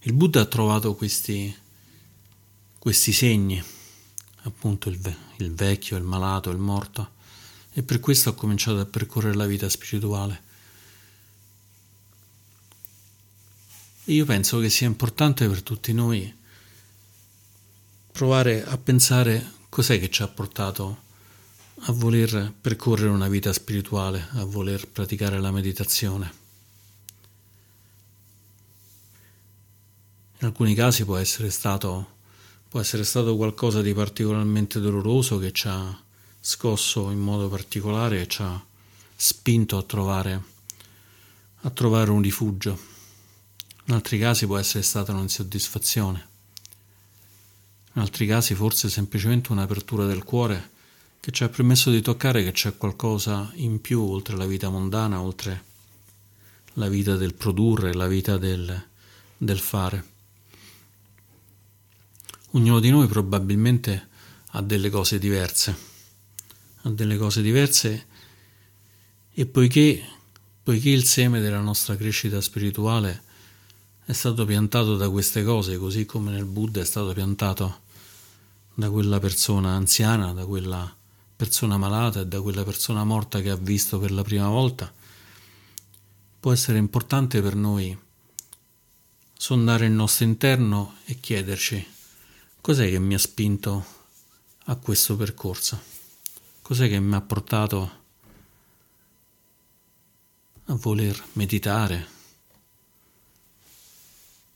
Il 0.01 0.13
Buddha 0.13 0.41
ha 0.41 0.47
trovato 0.47 0.95
questi, 0.95 1.55
questi 2.79 3.13
segni, 3.13 3.63
appunto 4.43 4.89
il, 4.89 5.17
il 5.39 5.55
vecchio, 5.55 5.97
il 5.97 6.05
malato, 6.05 6.51
il 6.51 6.59
morto, 6.59 7.17
e 7.73 7.83
per 7.83 8.01
questo 8.01 8.31
ha 8.31 8.35
cominciato 8.35 8.81
a 8.81 8.87
percorrere 8.87 9.35
la 9.35 9.47
vita 9.47 9.69
spirituale. 9.69 10.47
io 14.13 14.25
penso 14.25 14.59
che 14.59 14.71
sia 14.71 14.87
importante 14.87 15.47
per 15.47 15.63
tutti 15.63 15.93
noi 15.93 16.35
provare 18.11 18.65
a 18.65 18.79
pensare 18.79 19.53
cos'è 19.69 19.99
che 20.01 20.09
ci 20.09 20.23
ha 20.23 20.29
portato 20.29 21.03
a 21.83 21.93
voler 21.93 22.53
percorrere 22.61 23.09
una 23.09 23.29
vita 23.29 23.53
spirituale, 23.53 24.29
a 24.33 24.45
voler 24.45 24.89
praticare 24.89 25.39
la 25.39 25.53
meditazione. 25.53 26.33
In 30.41 30.47
alcuni 30.47 30.75
casi 30.75 31.05
può 31.05 31.17
essere 31.17 31.51
stato, 31.51 32.17
può 32.69 32.81
essere 32.81 33.05
stato 33.05 33.37
qualcosa 33.37 33.81
di 33.81 33.93
particolarmente 33.93 34.81
doloroso 34.81 35.39
che 35.39 35.53
ci 35.53 35.69
ha 35.69 36.01
scosso 36.41 37.11
in 37.11 37.19
modo 37.19 37.49
particolare 37.49 38.21
e 38.21 38.29
ci 38.29 38.43
ha 38.43 38.65
spinto 39.15 39.77
a 39.77 39.83
trovare, 39.83 40.43
a 41.63 41.71
trovare 41.71 42.11
un 42.11 42.23
rifugio. 42.23 42.79
In 43.87 43.95
altri 43.95 44.19
casi 44.19 44.47
può 44.47 44.59
essere 44.59 44.83
stata 44.83 45.13
un'insoddisfazione. 45.13 46.29
In 47.95 48.03
altri 48.03 48.27
casi 48.27 48.55
forse 48.55 48.89
semplicemente 48.89 49.51
un'apertura 49.51 50.07
del 50.07 50.25
cuore 50.25 50.77
che 51.21 51.31
ci 51.33 51.45
ha 51.45 51.49
permesso 51.49 51.91
di 51.91 52.01
toccare 52.01 52.43
che 52.45 52.53
c'è 52.53 52.77
qualcosa 52.77 53.51
in 53.55 53.81
più 53.81 54.03
oltre 54.03 54.37
la 54.37 54.47
vita 54.47 54.69
mondana, 54.69 55.21
oltre 55.21 55.65
la 56.75 56.89
vita 56.89 57.17
del 57.17 57.35
produrre, 57.35 57.93
la 57.93 58.07
vita 58.07 58.39
del, 58.39 58.87
del 59.37 59.59
fare. 59.59 60.17
Ognuno 62.53 62.81
di 62.81 62.91
noi 62.91 63.07
probabilmente 63.09 64.09
ha 64.53 64.63
delle 64.63 64.91
cose 64.91 65.19
diverse, 65.19 65.77
ha 66.83 66.91
delle 66.91 67.19
cose 67.19 67.43
diverse 67.43 68.07
e 69.35 69.47
poiché, 69.47 70.03
poiché 70.63 70.91
il 70.91 71.05
seme 71.05 71.41
della 71.41 71.61
nostra 71.61 71.97
crescita 71.97 72.41
spirituale 72.41 73.23
è 74.05 74.13
stato 74.13 74.47
piantato 74.47 74.97
da 74.97 75.11
queste 75.11 75.45
cose, 75.45 75.77
così 75.77 76.07
come 76.07 76.31
nel 76.31 76.47
Buddha 76.47 76.81
è 76.81 76.85
stato 76.85 77.13
piantato 77.13 77.81
da 78.73 78.89
quella 78.89 79.19
persona 79.19 79.73
anziana, 79.73 80.33
da 80.33 80.47
quella 80.47 80.97
persona 81.39 81.79
malata 81.79 82.23
e 82.23 82.27
da 82.27 82.43
quella 82.43 82.65
persona 82.65 83.05
morta 83.05 83.41
che 83.41 83.51
ha 83.51 83.57
visto 83.57 84.01
per 84.01 84.11
la 84.11 84.23
prima 84.23 84.49
volta, 84.49 84.93
può 86.41 86.51
essere 86.51 86.79
importante 86.79 87.41
per 87.41 87.55
noi 87.55 87.97
sondare 89.35 89.87
il 89.87 89.93
nostro 89.93 90.25
interno 90.25 90.97
e 91.05 91.21
chiederci 91.21 91.87
cos'è 92.61 92.91
che 92.91 92.99
mi 92.99 93.15
ha 93.15 93.19
spinto 93.19 93.87
a 94.65 94.75
questo 94.75 95.17
percorso, 95.17 95.81
cos'è 96.61 96.89
che 96.89 96.99
mi 96.99 97.15
ha 97.15 97.21
portato 97.21 97.91
a 100.65 100.75
voler 100.75 101.25
meditare, 101.35 102.09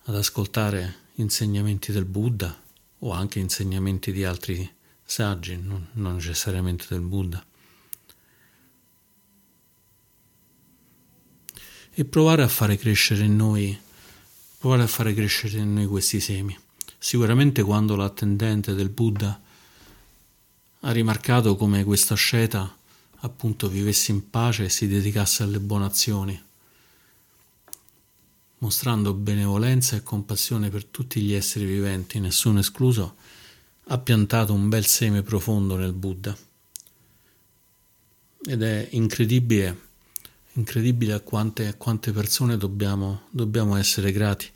ad 0.06 0.16
ascoltare 0.16 0.96
insegnamenti 1.14 1.92
del 1.92 2.06
Buddha 2.06 2.60
o 2.98 3.12
anche 3.12 3.38
insegnamenti 3.38 4.10
di 4.10 4.24
altri 4.24 4.80
saggi, 5.12 5.58
non, 5.60 5.88
non 5.92 6.14
necessariamente 6.14 6.86
del 6.88 7.02
Buddha. 7.02 7.44
E 11.90 12.04
provare 12.06 12.42
a 12.42 12.48
fare 12.48 12.78
crescere 12.78 13.24
in 13.24 13.36
noi, 13.36 13.78
provare 14.56 14.84
a 14.84 14.86
fare 14.86 15.12
crescere 15.12 15.58
in 15.58 15.74
noi 15.74 15.86
questi 15.86 16.18
semi. 16.18 16.58
Sicuramente 16.96 17.62
quando 17.62 17.94
l'attendente 17.94 18.72
del 18.72 18.88
Buddha 18.88 19.38
ha 20.80 20.90
rimarcato 20.90 21.56
come 21.56 21.84
questa 21.84 22.14
sceta 22.14 22.74
appunto 23.18 23.68
vivesse 23.68 24.12
in 24.12 24.30
pace 24.30 24.64
e 24.64 24.68
si 24.70 24.88
dedicasse 24.88 25.42
alle 25.42 25.60
buone 25.60 25.84
azioni, 25.84 26.42
mostrando 28.58 29.12
benevolenza 29.12 29.94
e 29.94 30.02
compassione 30.02 30.70
per 30.70 30.86
tutti 30.86 31.20
gli 31.20 31.34
esseri 31.34 31.66
viventi, 31.66 32.18
nessuno 32.18 32.60
escluso, 32.60 33.16
ha 33.86 33.98
piantato 33.98 34.52
un 34.52 34.68
bel 34.68 34.86
seme 34.86 35.22
profondo 35.22 35.76
nel 35.76 35.92
Buddha. 35.92 36.36
Ed 38.44 38.62
è 38.62 38.88
incredibile, 38.92 39.78
incredibile 40.52 41.14
a 41.14 41.20
quante, 41.20 41.66
a 41.66 41.74
quante 41.74 42.12
persone 42.12 42.56
dobbiamo, 42.56 43.22
dobbiamo 43.30 43.76
essere 43.76 44.12
grati. 44.12 44.48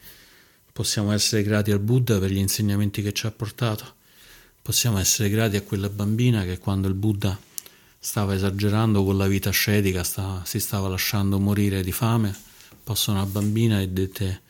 Possiamo 0.73 1.13
essere 1.13 1.43
grati 1.43 1.71
al 1.71 1.81
Buddha 1.81 2.19
per 2.19 2.31
gli 2.31 2.39
insegnamenti 2.39 3.03
che 3.03 3.13
ci 3.13 3.27
ha 3.27 3.31
portato. 3.31 3.95
Possiamo 4.63 4.99
essere 4.99 5.29
grati 5.29 5.57
a 5.57 5.63
quella 5.63 5.89
bambina 5.89 6.45
che 6.45 6.59
quando 6.59 6.89
il 6.89 6.95
Buddha 6.95 7.39
stava 7.99 8.35
esagerando 8.35 9.05
con 9.05 9.17
la 9.17 9.27
vita 9.27 9.49
ascetica, 9.49 10.05
stava, 10.05 10.43
si 10.45 10.61
stava 10.61 10.89
lasciando 10.89 11.39
morire 11.39 11.83
di 11.83 11.93
fame, 11.93 12.37
passò 12.83 13.13
una 13.13 13.27
bambina 13.27 13.81
e 13.81 13.89
dette 13.89 14.43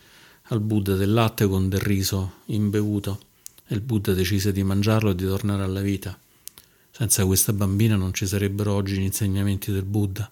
al 0.48 0.60
Buddha 0.60 0.94
del 0.94 1.12
latte 1.12 1.46
con 1.46 1.68
del 1.68 1.80
riso 1.80 2.40
imbevuto 2.46 3.25
e 3.66 3.74
il 3.74 3.80
Buddha 3.80 4.12
decise 4.12 4.52
di 4.52 4.62
mangiarlo 4.62 5.10
e 5.10 5.14
di 5.14 5.24
tornare 5.24 5.62
alla 5.62 5.80
vita. 5.80 6.18
Senza 6.90 7.24
questa 7.26 7.52
bambina 7.52 7.96
non 7.96 8.14
ci 8.14 8.26
sarebbero 8.26 8.72
oggi 8.72 8.96
gli 8.96 9.02
insegnamenti 9.02 9.72
del 9.72 9.84
Buddha. 9.84 10.30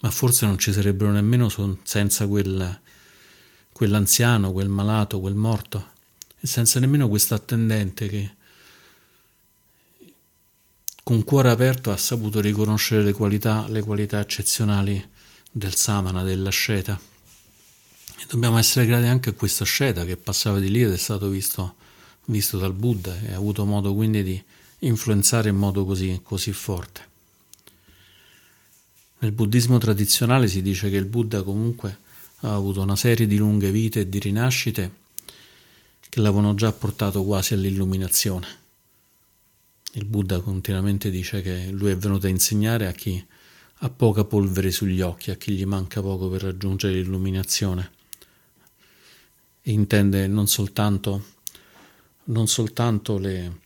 ma 0.00 0.10
forse 0.10 0.46
non 0.46 0.58
ci 0.58 0.72
sarebbero 0.72 1.10
nemmeno 1.10 1.50
senza 1.82 2.26
quel, 2.26 2.80
quell'anziano, 3.72 4.52
quel 4.52 4.68
malato, 4.68 5.20
quel 5.20 5.34
morto, 5.34 5.90
e 6.40 6.46
senza 6.46 6.80
nemmeno 6.80 7.08
quest'attendente 7.08 8.08
che 8.08 8.34
con 11.02 11.24
cuore 11.24 11.50
aperto 11.50 11.90
ha 11.90 11.96
saputo 11.96 12.40
riconoscere 12.40 13.02
le 13.02 13.12
qualità, 13.12 13.66
le 13.68 13.82
qualità 13.82 14.20
eccezionali 14.20 15.06
del 15.50 15.74
Samana, 15.74 16.22
dell'asceta. 16.22 16.98
E 18.18 18.24
dobbiamo 18.28 18.58
essere 18.58 18.86
grati 18.86 19.06
anche 19.06 19.30
a 19.30 19.34
questo 19.34 19.64
asceta 19.64 20.04
che 20.04 20.16
passava 20.16 20.58
di 20.58 20.70
lì 20.70 20.82
ed 20.82 20.92
è 20.92 20.96
stato 20.96 21.28
visto, 21.28 21.76
visto 22.30 22.58
dal 22.58 22.72
Buddha 22.72 23.18
e 23.20 23.32
ha 23.32 23.36
avuto 23.36 23.64
modo 23.64 23.94
quindi 23.94 24.22
di 24.22 24.42
influenzare 24.80 25.48
in 25.50 25.56
modo 25.56 25.84
così, 25.84 26.20
così 26.22 26.52
forte. 26.52 27.08
Nel 29.18 29.32
buddismo 29.32 29.76
tradizionale 29.76 30.48
si 30.48 30.62
dice 30.62 30.88
che 30.88 30.96
il 30.96 31.04
Buddha 31.04 31.42
comunque 31.42 31.98
ha 32.40 32.54
avuto 32.54 32.80
una 32.80 32.96
serie 32.96 33.26
di 33.26 33.36
lunghe 33.36 33.70
vite 33.70 34.00
e 34.00 34.08
di 34.08 34.18
rinascite 34.18 34.98
che 36.08 36.20
l'avevano 36.20 36.54
già 36.54 36.72
portato 36.72 37.22
quasi 37.22 37.52
all'illuminazione. 37.52 38.46
Il 39.92 40.06
Buddha 40.06 40.40
continuamente 40.40 41.10
dice 41.10 41.42
che 41.42 41.68
lui 41.70 41.90
è 41.90 41.96
venuto 41.96 42.26
a 42.26 42.30
insegnare 42.30 42.86
a 42.86 42.92
chi 42.92 43.22
ha 43.82 43.90
poca 43.90 44.24
polvere 44.24 44.70
sugli 44.70 45.00
occhi, 45.00 45.30
a 45.30 45.36
chi 45.36 45.52
gli 45.52 45.64
manca 45.64 46.00
poco 46.00 46.28
per 46.28 46.42
raggiungere 46.42 46.94
l'illuminazione. 46.94 47.90
E 49.62 49.72
intende 49.72 50.26
non 50.26 50.46
soltanto, 50.46 51.24
non 52.30 52.48
soltanto 52.48 53.18
le, 53.18 53.60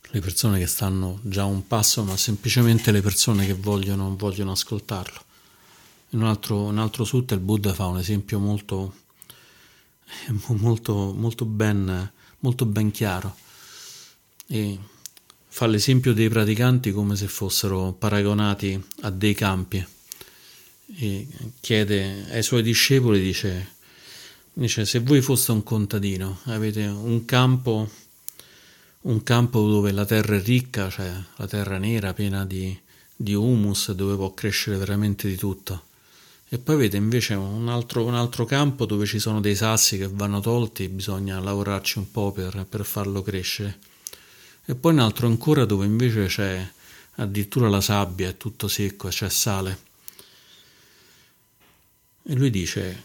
le 0.00 0.20
persone 0.20 0.58
che 0.58 0.66
stanno 0.66 1.20
già 1.22 1.44
un 1.44 1.66
passo, 1.66 2.04
ma 2.04 2.16
semplicemente 2.16 2.90
le 2.92 3.00
persone 3.00 3.46
che 3.46 3.54
vogliono, 3.54 4.16
vogliono 4.16 4.52
ascoltarlo. 4.52 5.24
In 6.10 6.20
un 6.20 6.26
altro, 6.26 6.62
un 6.62 6.78
altro 6.78 7.04
sutta 7.04 7.34
il 7.34 7.40
Buddha 7.40 7.74
fa 7.74 7.86
un 7.86 7.98
esempio 7.98 8.38
molto, 8.38 8.94
molto, 10.58 11.12
molto, 11.14 11.44
ben, 11.44 12.12
molto 12.40 12.64
ben 12.64 12.90
chiaro 12.90 13.36
e 14.46 14.78
fa 15.46 15.66
l'esempio 15.66 16.14
dei 16.14 16.28
praticanti 16.28 16.92
come 16.92 17.16
se 17.16 17.28
fossero 17.28 17.92
paragonati 17.92 18.82
a 19.02 19.10
dei 19.10 19.34
campi 19.34 19.86
e 20.96 21.28
chiede 21.60 22.26
ai 22.30 22.42
suoi 22.42 22.62
discepoli, 22.62 23.20
dice, 23.20 23.76
dice 24.60 24.84
se 24.84 25.00
voi 25.00 25.20
foste 25.20 25.52
un 25.52 25.62
contadino, 25.62 26.40
avete 26.44 26.84
un 26.84 27.24
campo 27.24 27.88
un 29.00 29.22
campo 29.22 29.66
dove 29.68 29.92
la 29.92 30.04
terra 30.04 30.36
è 30.36 30.42
ricca, 30.42 30.90
cioè 30.90 31.12
la 31.36 31.46
terra 31.46 31.78
nera 31.78 32.12
piena 32.12 32.44
di, 32.44 32.76
di 33.14 33.32
humus, 33.32 33.92
dove 33.92 34.16
può 34.16 34.34
crescere 34.34 34.76
veramente 34.76 35.28
di 35.28 35.36
tutto. 35.36 35.84
E 36.48 36.58
poi 36.58 36.76
vede 36.76 36.96
invece 36.96 37.34
un 37.34 37.68
altro, 37.68 38.04
un 38.04 38.14
altro, 38.14 38.44
campo 38.44 38.86
dove 38.86 39.06
ci 39.06 39.18
sono 39.18 39.40
dei 39.40 39.54
sassi 39.54 39.96
che 39.96 40.08
vanno 40.08 40.40
tolti, 40.40 40.88
bisogna 40.88 41.38
lavorarci 41.38 41.98
un 41.98 42.10
po' 42.10 42.32
per, 42.32 42.66
per 42.68 42.84
farlo 42.84 43.22
crescere. 43.22 43.78
E 44.64 44.74
poi 44.74 44.92
un 44.92 44.98
altro 44.98 45.26
ancora 45.26 45.64
dove 45.64 45.86
invece 45.86 46.26
c'è 46.26 46.70
addirittura 47.16 47.68
la 47.68 47.80
sabbia, 47.80 48.28
è 48.28 48.36
tutto 48.36 48.66
secco, 48.66 49.08
c'è 49.08 49.28
sale. 49.28 49.78
E 52.24 52.34
lui 52.34 52.50
dice, 52.50 53.04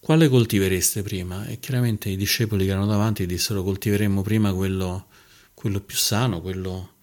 quale 0.00 0.28
coltivereste 0.28 1.02
prima? 1.02 1.46
E 1.46 1.60
chiaramente 1.60 2.08
i 2.08 2.16
discepoli 2.16 2.64
che 2.64 2.70
erano 2.70 2.86
davanti 2.86 3.26
dissero 3.26 3.62
coltiveremmo 3.62 4.22
prima 4.22 4.52
quello, 4.54 5.06
quello 5.52 5.78
più 5.80 5.96
sano, 5.96 6.40
quello, 6.40 6.94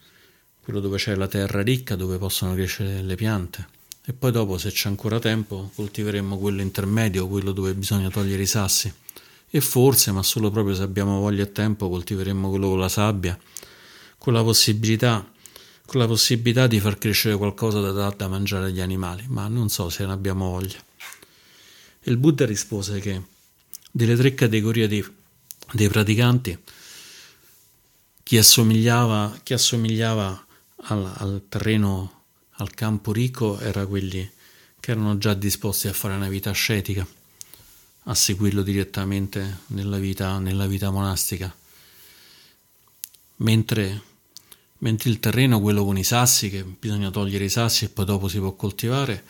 quello 0.64 0.80
dove 0.80 0.98
c'è 0.98 1.16
la 1.16 1.28
terra 1.28 1.62
ricca, 1.62 1.96
dove 1.96 2.18
possono 2.18 2.56
crescere 2.56 3.04
le 3.04 3.16
piante. 3.16 3.68
E 4.04 4.14
poi 4.14 4.32
dopo, 4.32 4.58
se 4.58 4.72
c'è 4.72 4.90
ancora 4.90 5.20
tempo, 5.20 5.70
coltiveremmo 5.76 6.40
quello 6.40 6.62
intermedio, 6.62 7.28
quello 7.28 7.52
dove 7.52 7.76
bisogna 7.76 8.10
togliere 8.10 8.42
i 8.42 8.48
sassi. 8.48 8.92
E 9.50 9.62
forse, 9.62 10.12
ma 10.12 10.24
solo 10.24 10.50
proprio 10.50 10.74
se 10.74 10.82
abbiamo 10.82 11.20
voglia 11.20 11.44
e 11.44 11.52
tempo, 11.52 11.90
coltiveremmo 11.90 12.50
quello 12.50 12.70
con 12.70 12.80
la 12.80 12.90
sabbia, 12.90 13.38
con 14.18 14.34
la 14.34 14.42
possibilità, 14.42 15.30
con 15.86 16.00
la 16.00 16.08
possibilità 16.08 16.68
di 16.68 16.80
far 16.80 16.98
crescere 16.98 17.38
qualcosa 17.38 17.80
da, 17.80 18.10
da 18.10 18.28
mangiare 18.28 18.66
agli 18.66 18.82
animali, 18.82 19.26
ma 19.28 19.48
non 19.48 19.70
so 19.70 19.90
se 19.90 20.06
ne 20.06 20.14
abbiamo 20.14 20.50
voglia. 20.50 20.87
Il 22.08 22.16
Buddha 22.16 22.46
rispose 22.46 23.02
che 23.02 23.22
delle 23.92 24.16
tre 24.16 24.34
categorie 24.34 24.88
di, 24.88 25.06
dei 25.74 25.90
praticanti, 25.90 26.58
chi 28.24 28.38
assomigliava, 28.38 29.38
chi 29.44 29.52
assomigliava 29.52 30.46
al, 30.84 31.14
al 31.18 31.44
terreno, 31.50 32.24
al 32.52 32.74
campo 32.74 33.12
ricco, 33.12 33.60
era 33.60 33.86
quelli 33.86 34.30
che 34.80 34.92
erano 34.92 35.18
già 35.18 35.34
disposti 35.34 35.90
a 35.90 35.94
fare 35.94 36.16
una 36.16 36.30
vita 36.30 36.50
ascetica, 36.50 37.06
a 38.04 38.16
seguirlo 38.16 38.62
direttamente 38.62 39.64
nella 39.68 39.98
vita, 39.98 40.40
nella 40.40 40.66
vita 40.66 40.90
monastica. 40.90 41.54
Mentre, 43.38 44.02
mentre 44.78 45.10
il 45.10 45.20
terreno, 45.20 45.60
quello 45.60 45.84
con 45.84 45.98
i 45.98 46.06
sassi, 46.06 46.50
che 46.50 46.64
bisogna 46.64 47.12
togliere 47.12 47.44
i 47.44 47.50
sassi 47.50 47.84
e 47.84 47.90
poi 47.90 48.06
dopo 48.06 48.30
si 48.30 48.40
può 48.40 48.54
coltivare, 48.54 49.26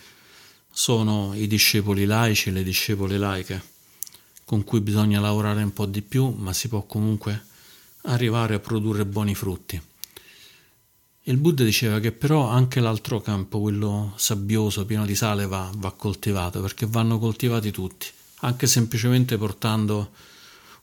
sono 0.78 1.32
i 1.34 1.48
discepoli 1.48 2.04
laici 2.04 2.50
e 2.50 2.52
le 2.52 2.62
discepole 2.62 3.18
laiche, 3.18 3.60
con 4.44 4.62
cui 4.62 4.80
bisogna 4.80 5.18
lavorare 5.18 5.60
un 5.64 5.72
po' 5.72 5.86
di 5.86 6.02
più, 6.02 6.28
ma 6.28 6.52
si 6.52 6.68
può 6.68 6.84
comunque 6.84 7.46
arrivare 8.02 8.54
a 8.54 8.60
produrre 8.60 9.04
buoni 9.04 9.34
frutti. 9.34 9.82
Il 11.24 11.36
Buddha 11.36 11.64
diceva 11.64 11.98
che 11.98 12.12
però 12.12 12.46
anche 12.46 12.78
l'altro 12.78 13.20
campo, 13.20 13.58
quello 13.58 14.12
sabbioso, 14.14 14.86
pieno 14.86 15.04
di 15.04 15.16
sale, 15.16 15.46
va, 15.46 15.68
va 15.74 15.90
coltivato, 15.90 16.60
perché 16.60 16.86
vanno 16.86 17.18
coltivati 17.18 17.72
tutti, 17.72 18.06
anche 18.42 18.68
semplicemente 18.68 19.36
portando 19.36 20.12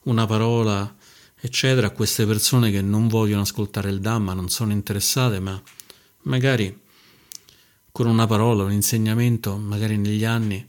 una 0.04 0.26
parola, 0.26 0.94
eccetera, 1.40 1.88
a 1.88 1.92
queste 1.92 2.26
persone 2.26 2.70
che 2.70 2.82
non 2.82 3.08
vogliono 3.08 3.44
ascoltare 3.44 3.92
il 3.92 4.02
Dhamma, 4.02 4.34
non 4.34 4.50
sono 4.50 4.74
interessate, 4.74 5.40
ma 5.40 5.60
magari 6.24 6.84
con 7.96 8.08
una 8.08 8.28
parola, 8.28 8.64
un 8.64 8.74
insegnamento, 8.74 9.56
magari 9.56 9.96
negli 9.96 10.26
anni, 10.26 10.68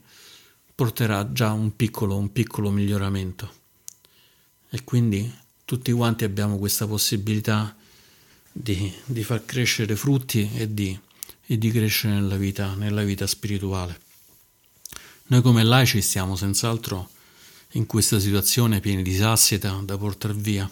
porterà 0.73 1.29
già 1.33 1.51
un 1.51 1.75
piccolo, 1.75 2.15
un 2.15 2.31
piccolo 2.31 2.71
miglioramento. 2.71 3.53
E 4.69 4.85
quindi 4.85 5.29
tutti 5.65 5.91
quanti 5.91 6.23
abbiamo 6.23 6.57
questa 6.57 6.87
possibilità 6.87 7.75
di, 8.49 8.89
di 9.03 9.25
far 9.25 9.43
crescere 9.43 9.97
frutti 9.97 10.49
e 10.53 10.73
di, 10.73 10.97
e 11.45 11.57
di 11.57 11.69
crescere 11.69 12.13
nella 12.13 12.37
vita, 12.37 12.75
nella 12.75 13.03
vita 13.03 13.27
spirituale. 13.27 13.99
Noi 15.25 15.41
come 15.41 15.65
laici 15.65 15.99
stiamo 16.01 16.37
senz'altro 16.37 17.09
in 17.71 17.87
questa 17.87 18.19
situazione 18.19 18.79
pieni 18.79 19.03
di 19.03 19.13
sassietà 19.13 19.77
da 19.83 19.97
portare 19.97 20.33
via 20.33 20.71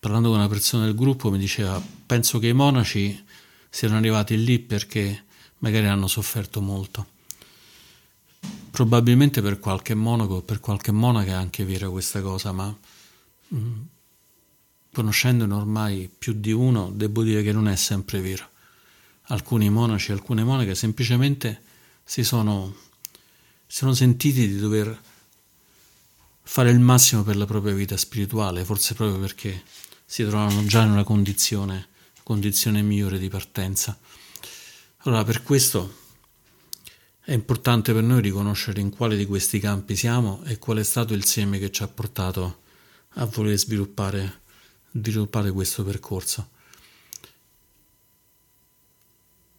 parlando 0.00 0.30
con 0.30 0.38
una 0.38 0.48
persona 0.48 0.86
del 0.86 0.94
gruppo 0.94 1.30
mi 1.30 1.38
diceva 1.38 1.80
penso 2.06 2.38
che 2.38 2.48
i 2.48 2.54
monaci 2.54 3.22
siano 3.68 3.98
arrivati 3.98 4.42
lì 4.42 4.58
perché 4.58 5.24
magari 5.58 5.86
hanno 5.86 6.08
sofferto 6.08 6.62
molto. 6.62 7.18
Probabilmente 8.70 9.42
per 9.42 9.58
qualche 9.58 9.94
monaco 9.94 10.40
per 10.40 10.58
qualche 10.58 10.90
monaca 10.90 11.32
è 11.32 11.34
anche 11.34 11.66
vera 11.66 11.90
questa 11.90 12.22
cosa, 12.22 12.50
ma 12.52 12.74
mh, 13.48 13.56
mm, 13.56 13.80
conoscendone 14.94 15.52
ormai 15.52 16.10
più 16.16 16.32
di 16.32 16.50
uno, 16.50 16.90
devo 16.90 17.22
dire 17.22 17.42
che 17.42 17.52
non 17.52 17.68
è 17.68 17.76
sempre 17.76 18.22
vero. 18.22 18.48
Alcuni 19.24 19.68
monaci 19.68 20.12
alcune 20.12 20.42
monache 20.44 20.74
semplicemente 20.74 21.60
si 22.02 22.24
sono, 22.24 22.74
si 23.66 23.76
sono 23.76 23.92
sentiti 23.92 24.48
di 24.48 24.58
dover 24.58 24.98
fare 26.42 26.70
il 26.70 26.80
massimo 26.80 27.22
per 27.22 27.36
la 27.36 27.44
propria 27.44 27.74
vita 27.74 27.98
spirituale, 27.98 28.64
forse 28.64 28.94
proprio 28.94 29.20
perché 29.20 29.62
si 30.10 30.24
trovano 30.24 30.64
già 30.64 30.82
in 30.82 30.90
una 30.90 31.04
condizione, 31.04 31.86
condizione 32.24 32.82
migliore 32.82 33.16
di 33.16 33.28
partenza. 33.28 33.96
Allora, 35.02 35.22
per 35.22 35.44
questo 35.44 35.98
è 37.20 37.32
importante 37.32 37.92
per 37.92 38.02
noi 38.02 38.20
riconoscere 38.20 38.80
in 38.80 38.90
quale 38.90 39.16
di 39.16 39.24
questi 39.24 39.60
campi 39.60 39.94
siamo 39.94 40.42
e 40.46 40.58
qual 40.58 40.78
è 40.78 40.82
stato 40.82 41.14
il 41.14 41.24
seme 41.24 41.60
che 41.60 41.70
ci 41.70 41.84
ha 41.84 41.86
portato 41.86 42.62
a 43.10 43.24
voler 43.26 43.56
sviluppare, 43.56 44.40
sviluppare 44.90 45.52
questo 45.52 45.84
percorso. 45.84 46.50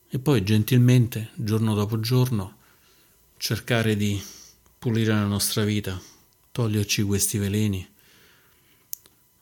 E 0.09 0.19
poi 0.19 0.43
gentilmente, 0.43 1.29
giorno 1.35 1.73
dopo 1.75 2.01
giorno, 2.01 2.57
cercare 3.37 3.95
di 3.95 4.21
pulire 4.77 5.13
la 5.13 5.23
nostra 5.23 5.63
vita, 5.63 5.97
toglierci 6.51 7.03
questi 7.03 7.37
veleni 7.37 7.90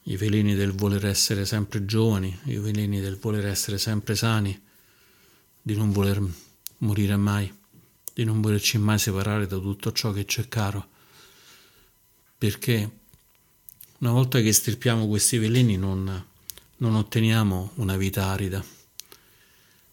i 0.04 0.18
veleni 0.18 0.56
del 0.56 0.72
voler 0.72 1.06
essere 1.06 1.46
sempre 1.46 1.86
giovani, 1.86 2.38
i 2.46 2.58
veleni 2.58 3.00
del 3.00 3.18
voler 3.18 3.46
essere 3.46 3.78
sempre 3.78 4.16
sani, 4.16 4.60
di 5.62 5.76
non 5.76 5.92
voler 5.92 6.22
morire 6.80 7.16
mai, 7.16 7.54
di 8.14 8.24
non 8.24 8.42
volerci 8.42 8.78
mai 8.78 8.98
separare 8.98 9.46
da 9.46 9.58
tutto 9.58 9.92
ciò 9.92 10.12
che 10.12 10.26
c'è 10.26 10.48
caro. 10.48 10.88
Perché 12.38 12.90
una 14.00 14.12
volta 14.12 14.40
che 14.40 14.52
stirpiamo 14.52 15.08
questi 15.08 15.38
veleni 15.38 15.78
non, 15.78 16.26
non 16.78 16.96
otteniamo 16.96 17.74
una 17.76 17.98
vita 17.98 18.28
arida, 18.28 18.64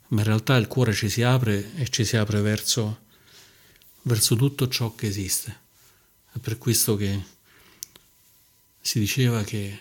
ma 0.09 0.21
in 0.21 0.25
realtà 0.25 0.57
il 0.57 0.69
cuore 0.69 0.95
ci 0.95 1.09
si 1.09 1.23
apre 1.23 1.75
e 1.75 1.88
ci 1.88 2.05
si 2.05 2.16
apre 2.16 2.40
verso, 2.40 3.01
verso 4.03 4.37
tutto 4.37 4.69
ciò 4.69 4.95
che 4.95 5.09
esiste. 5.09 5.64
È 6.33 6.38
per 6.38 6.59
questo 6.59 6.97
che 6.97 7.21
si 8.81 9.01
diceva 9.01 9.42
che 9.42 9.81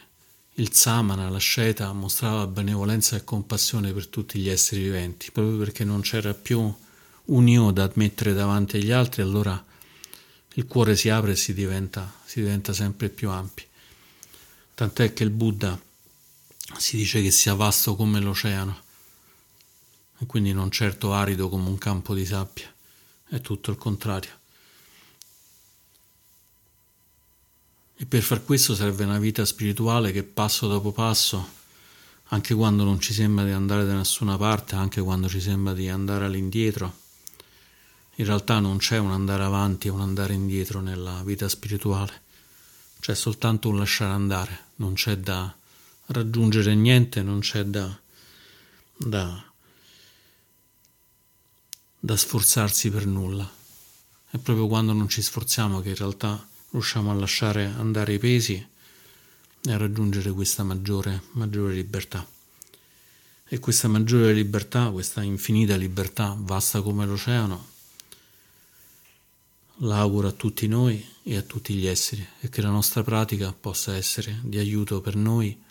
il 0.57 0.73
Samana, 0.73 1.29
la 1.29 1.39
Sheta, 1.39 1.91
mostrava 1.91 2.47
benevolenza 2.47 3.17
e 3.17 3.23
compassione 3.23 3.91
per 3.91 4.07
tutti 4.07 4.39
gli 4.39 4.47
esseri 4.47 4.83
viventi, 4.83 5.31
proprio 5.31 5.57
perché 5.57 5.83
non 5.83 6.01
c'era 6.01 6.33
più 6.33 6.73
un 7.25 7.47
io 7.47 7.71
da 7.71 7.91
mettere 7.95 8.33
davanti 8.33 8.77
agli 8.77 8.91
altri, 8.91 9.21
allora 9.21 9.63
il 10.53 10.65
cuore 10.65 10.95
si 10.95 11.09
apre 11.09 11.33
e 11.33 11.35
si 11.35 11.53
diventa, 11.53 12.13
si 12.23 12.39
diventa 12.39 12.71
sempre 12.71 13.09
più 13.09 13.29
ampio. 13.29 13.65
Tant'è 14.73 15.11
che 15.13 15.23
il 15.23 15.29
Buddha 15.29 15.77
si 16.77 16.95
dice 16.95 17.21
che 17.21 17.31
sia 17.31 17.53
vasto 17.53 17.95
come 17.95 18.21
l'oceano, 18.21 18.83
e 20.19 20.25
quindi 20.25 20.53
non 20.53 20.71
certo 20.71 21.13
arido 21.13 21.49
come 21.49 21.67
un 21.67 21.77
campo 21.77 22.13
di 22.13 22.25
sabbia, 22.25 22.73
è 23.27 23.41
tutto 23.41 23.71
il 23.71 23.77
contrario. 23.77 24.43
E 27.97 28.05
per 28.05 28.21
far 28.21 28.43
questo 28.43 28.75
serve 28.75 29.05
una 29.05 29.19
vita 29.19 29.45
spirituale 29.45 30.11
che 30.11 30.23
passo 30.23 30.67
dopo 30.67 30.91
passo, 30.91 31.47
anche 32.29 32.53
quando 32.53 32.83
non 32.83 32.99
ci 32.99 33.13
sembra 33.13 33.45
di 33.45 33.51
andare 33.51 33.85
da 33.85 33.95
nessuna 33.95 34.35
parte, 34.35 34.75
anche 34.75 35.01
quando 35.01 35.29
ci 35.29 35.39
sembra 35.39 35.73
di 35.73 35.87
andare 35.87 36.25
all'indietro, 36.25 37.03
in 38.15 38.25
realtà 38.25 38.59
non 38.59 38.77
c'è 38.77 38.97
un 38.97 39.11
andare 39.11 39.43
avanti 39.43 39.87
e 39.87 39.91
un 39.91 40.01
andare 40.01 40.33
indietro 40.33 40.81
nella 40.81 41.21
vita 41.23 41.47
spirituale, 41.47 42.21
c'è 42.99 43.15
soltanto 43.15 43.69
un 43.69 43.77
lasciare 43.77 44.11
andare, 44.11 44.65
non 44.75 44.93
c'è 44.93 45.17
da 45.17 45.53
raggiungere 46.07 46.75
niente, 46.75 47.21
non 47.21 47.39
c'è 47.39 47.63
da, 47.63 47.97
da, 48.97 49.43
da 51.97 52.17
sforzarsi 52.17 52.89
per 52.89 53.05
nulla. 53.05 53.49
È 54.29 54.37
proprio 54.37 54.67
quando 54.67 54.91
non 54.91 55.07
ci 55.07 55.21
sforziamo 55.21 55.79
che 55.81 55.89
in 55.89 55.95
realtà 55.95 56.45
riusciamo 56.75 57.09
a 57.09 57.13
lasciare 57.13 57.73
andare 57.77 58.13
i 58.13 58.19
pesi 58.19 58.67
e 59.63 59.71
a 59.71 59.77
raggiungere 59.77 60.31
questa 60.31 60.63
maggiore, 60.63 61.23
maggiore 61.31 61.73
libertà. 61.73 62.27
E 63.47 63.59
questa 63.59 63.87
maggiore 63.87 64.33
libertà, 64.33 64.89
questa 64.89 65.23
infinita 65.23 65.75
libertà, 65.75 66.35
vasta 66.37 66.81
come 66.81 67.05
l'oceano, 67.05 67.73
L'auguro 69.79 70.29
a 70.29 70.31
tutti 70.31 70.67
noi 70.67 71.05
e 71.23 71.35
a 71.35 71.41
tutti 71.41 71.73
gli 71.73 71.85
esseri 71.85 72.25
e 72.39 72.47
che 72.47 72.61
la 72.61 72.69
nostra 72.69 73.03
pratica 73.03 73.51
possa 73.51 73.93
essere 73.93 74.39
di 74.41 74.57
aiuto 74.57 75.01
per 75.01 75.17
noi, 75.17 75.61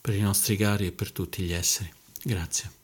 per 0.00 0.16
i 0.16 0.20
nostri 0.20 0.56
cari 0.56 0.86
e 0.86 0.92
per 0.92 1.12
tutti 1.12 1.44
gli 1.44 1.52
esseri. 1.52 1.88
Grazie. 2.24 2.81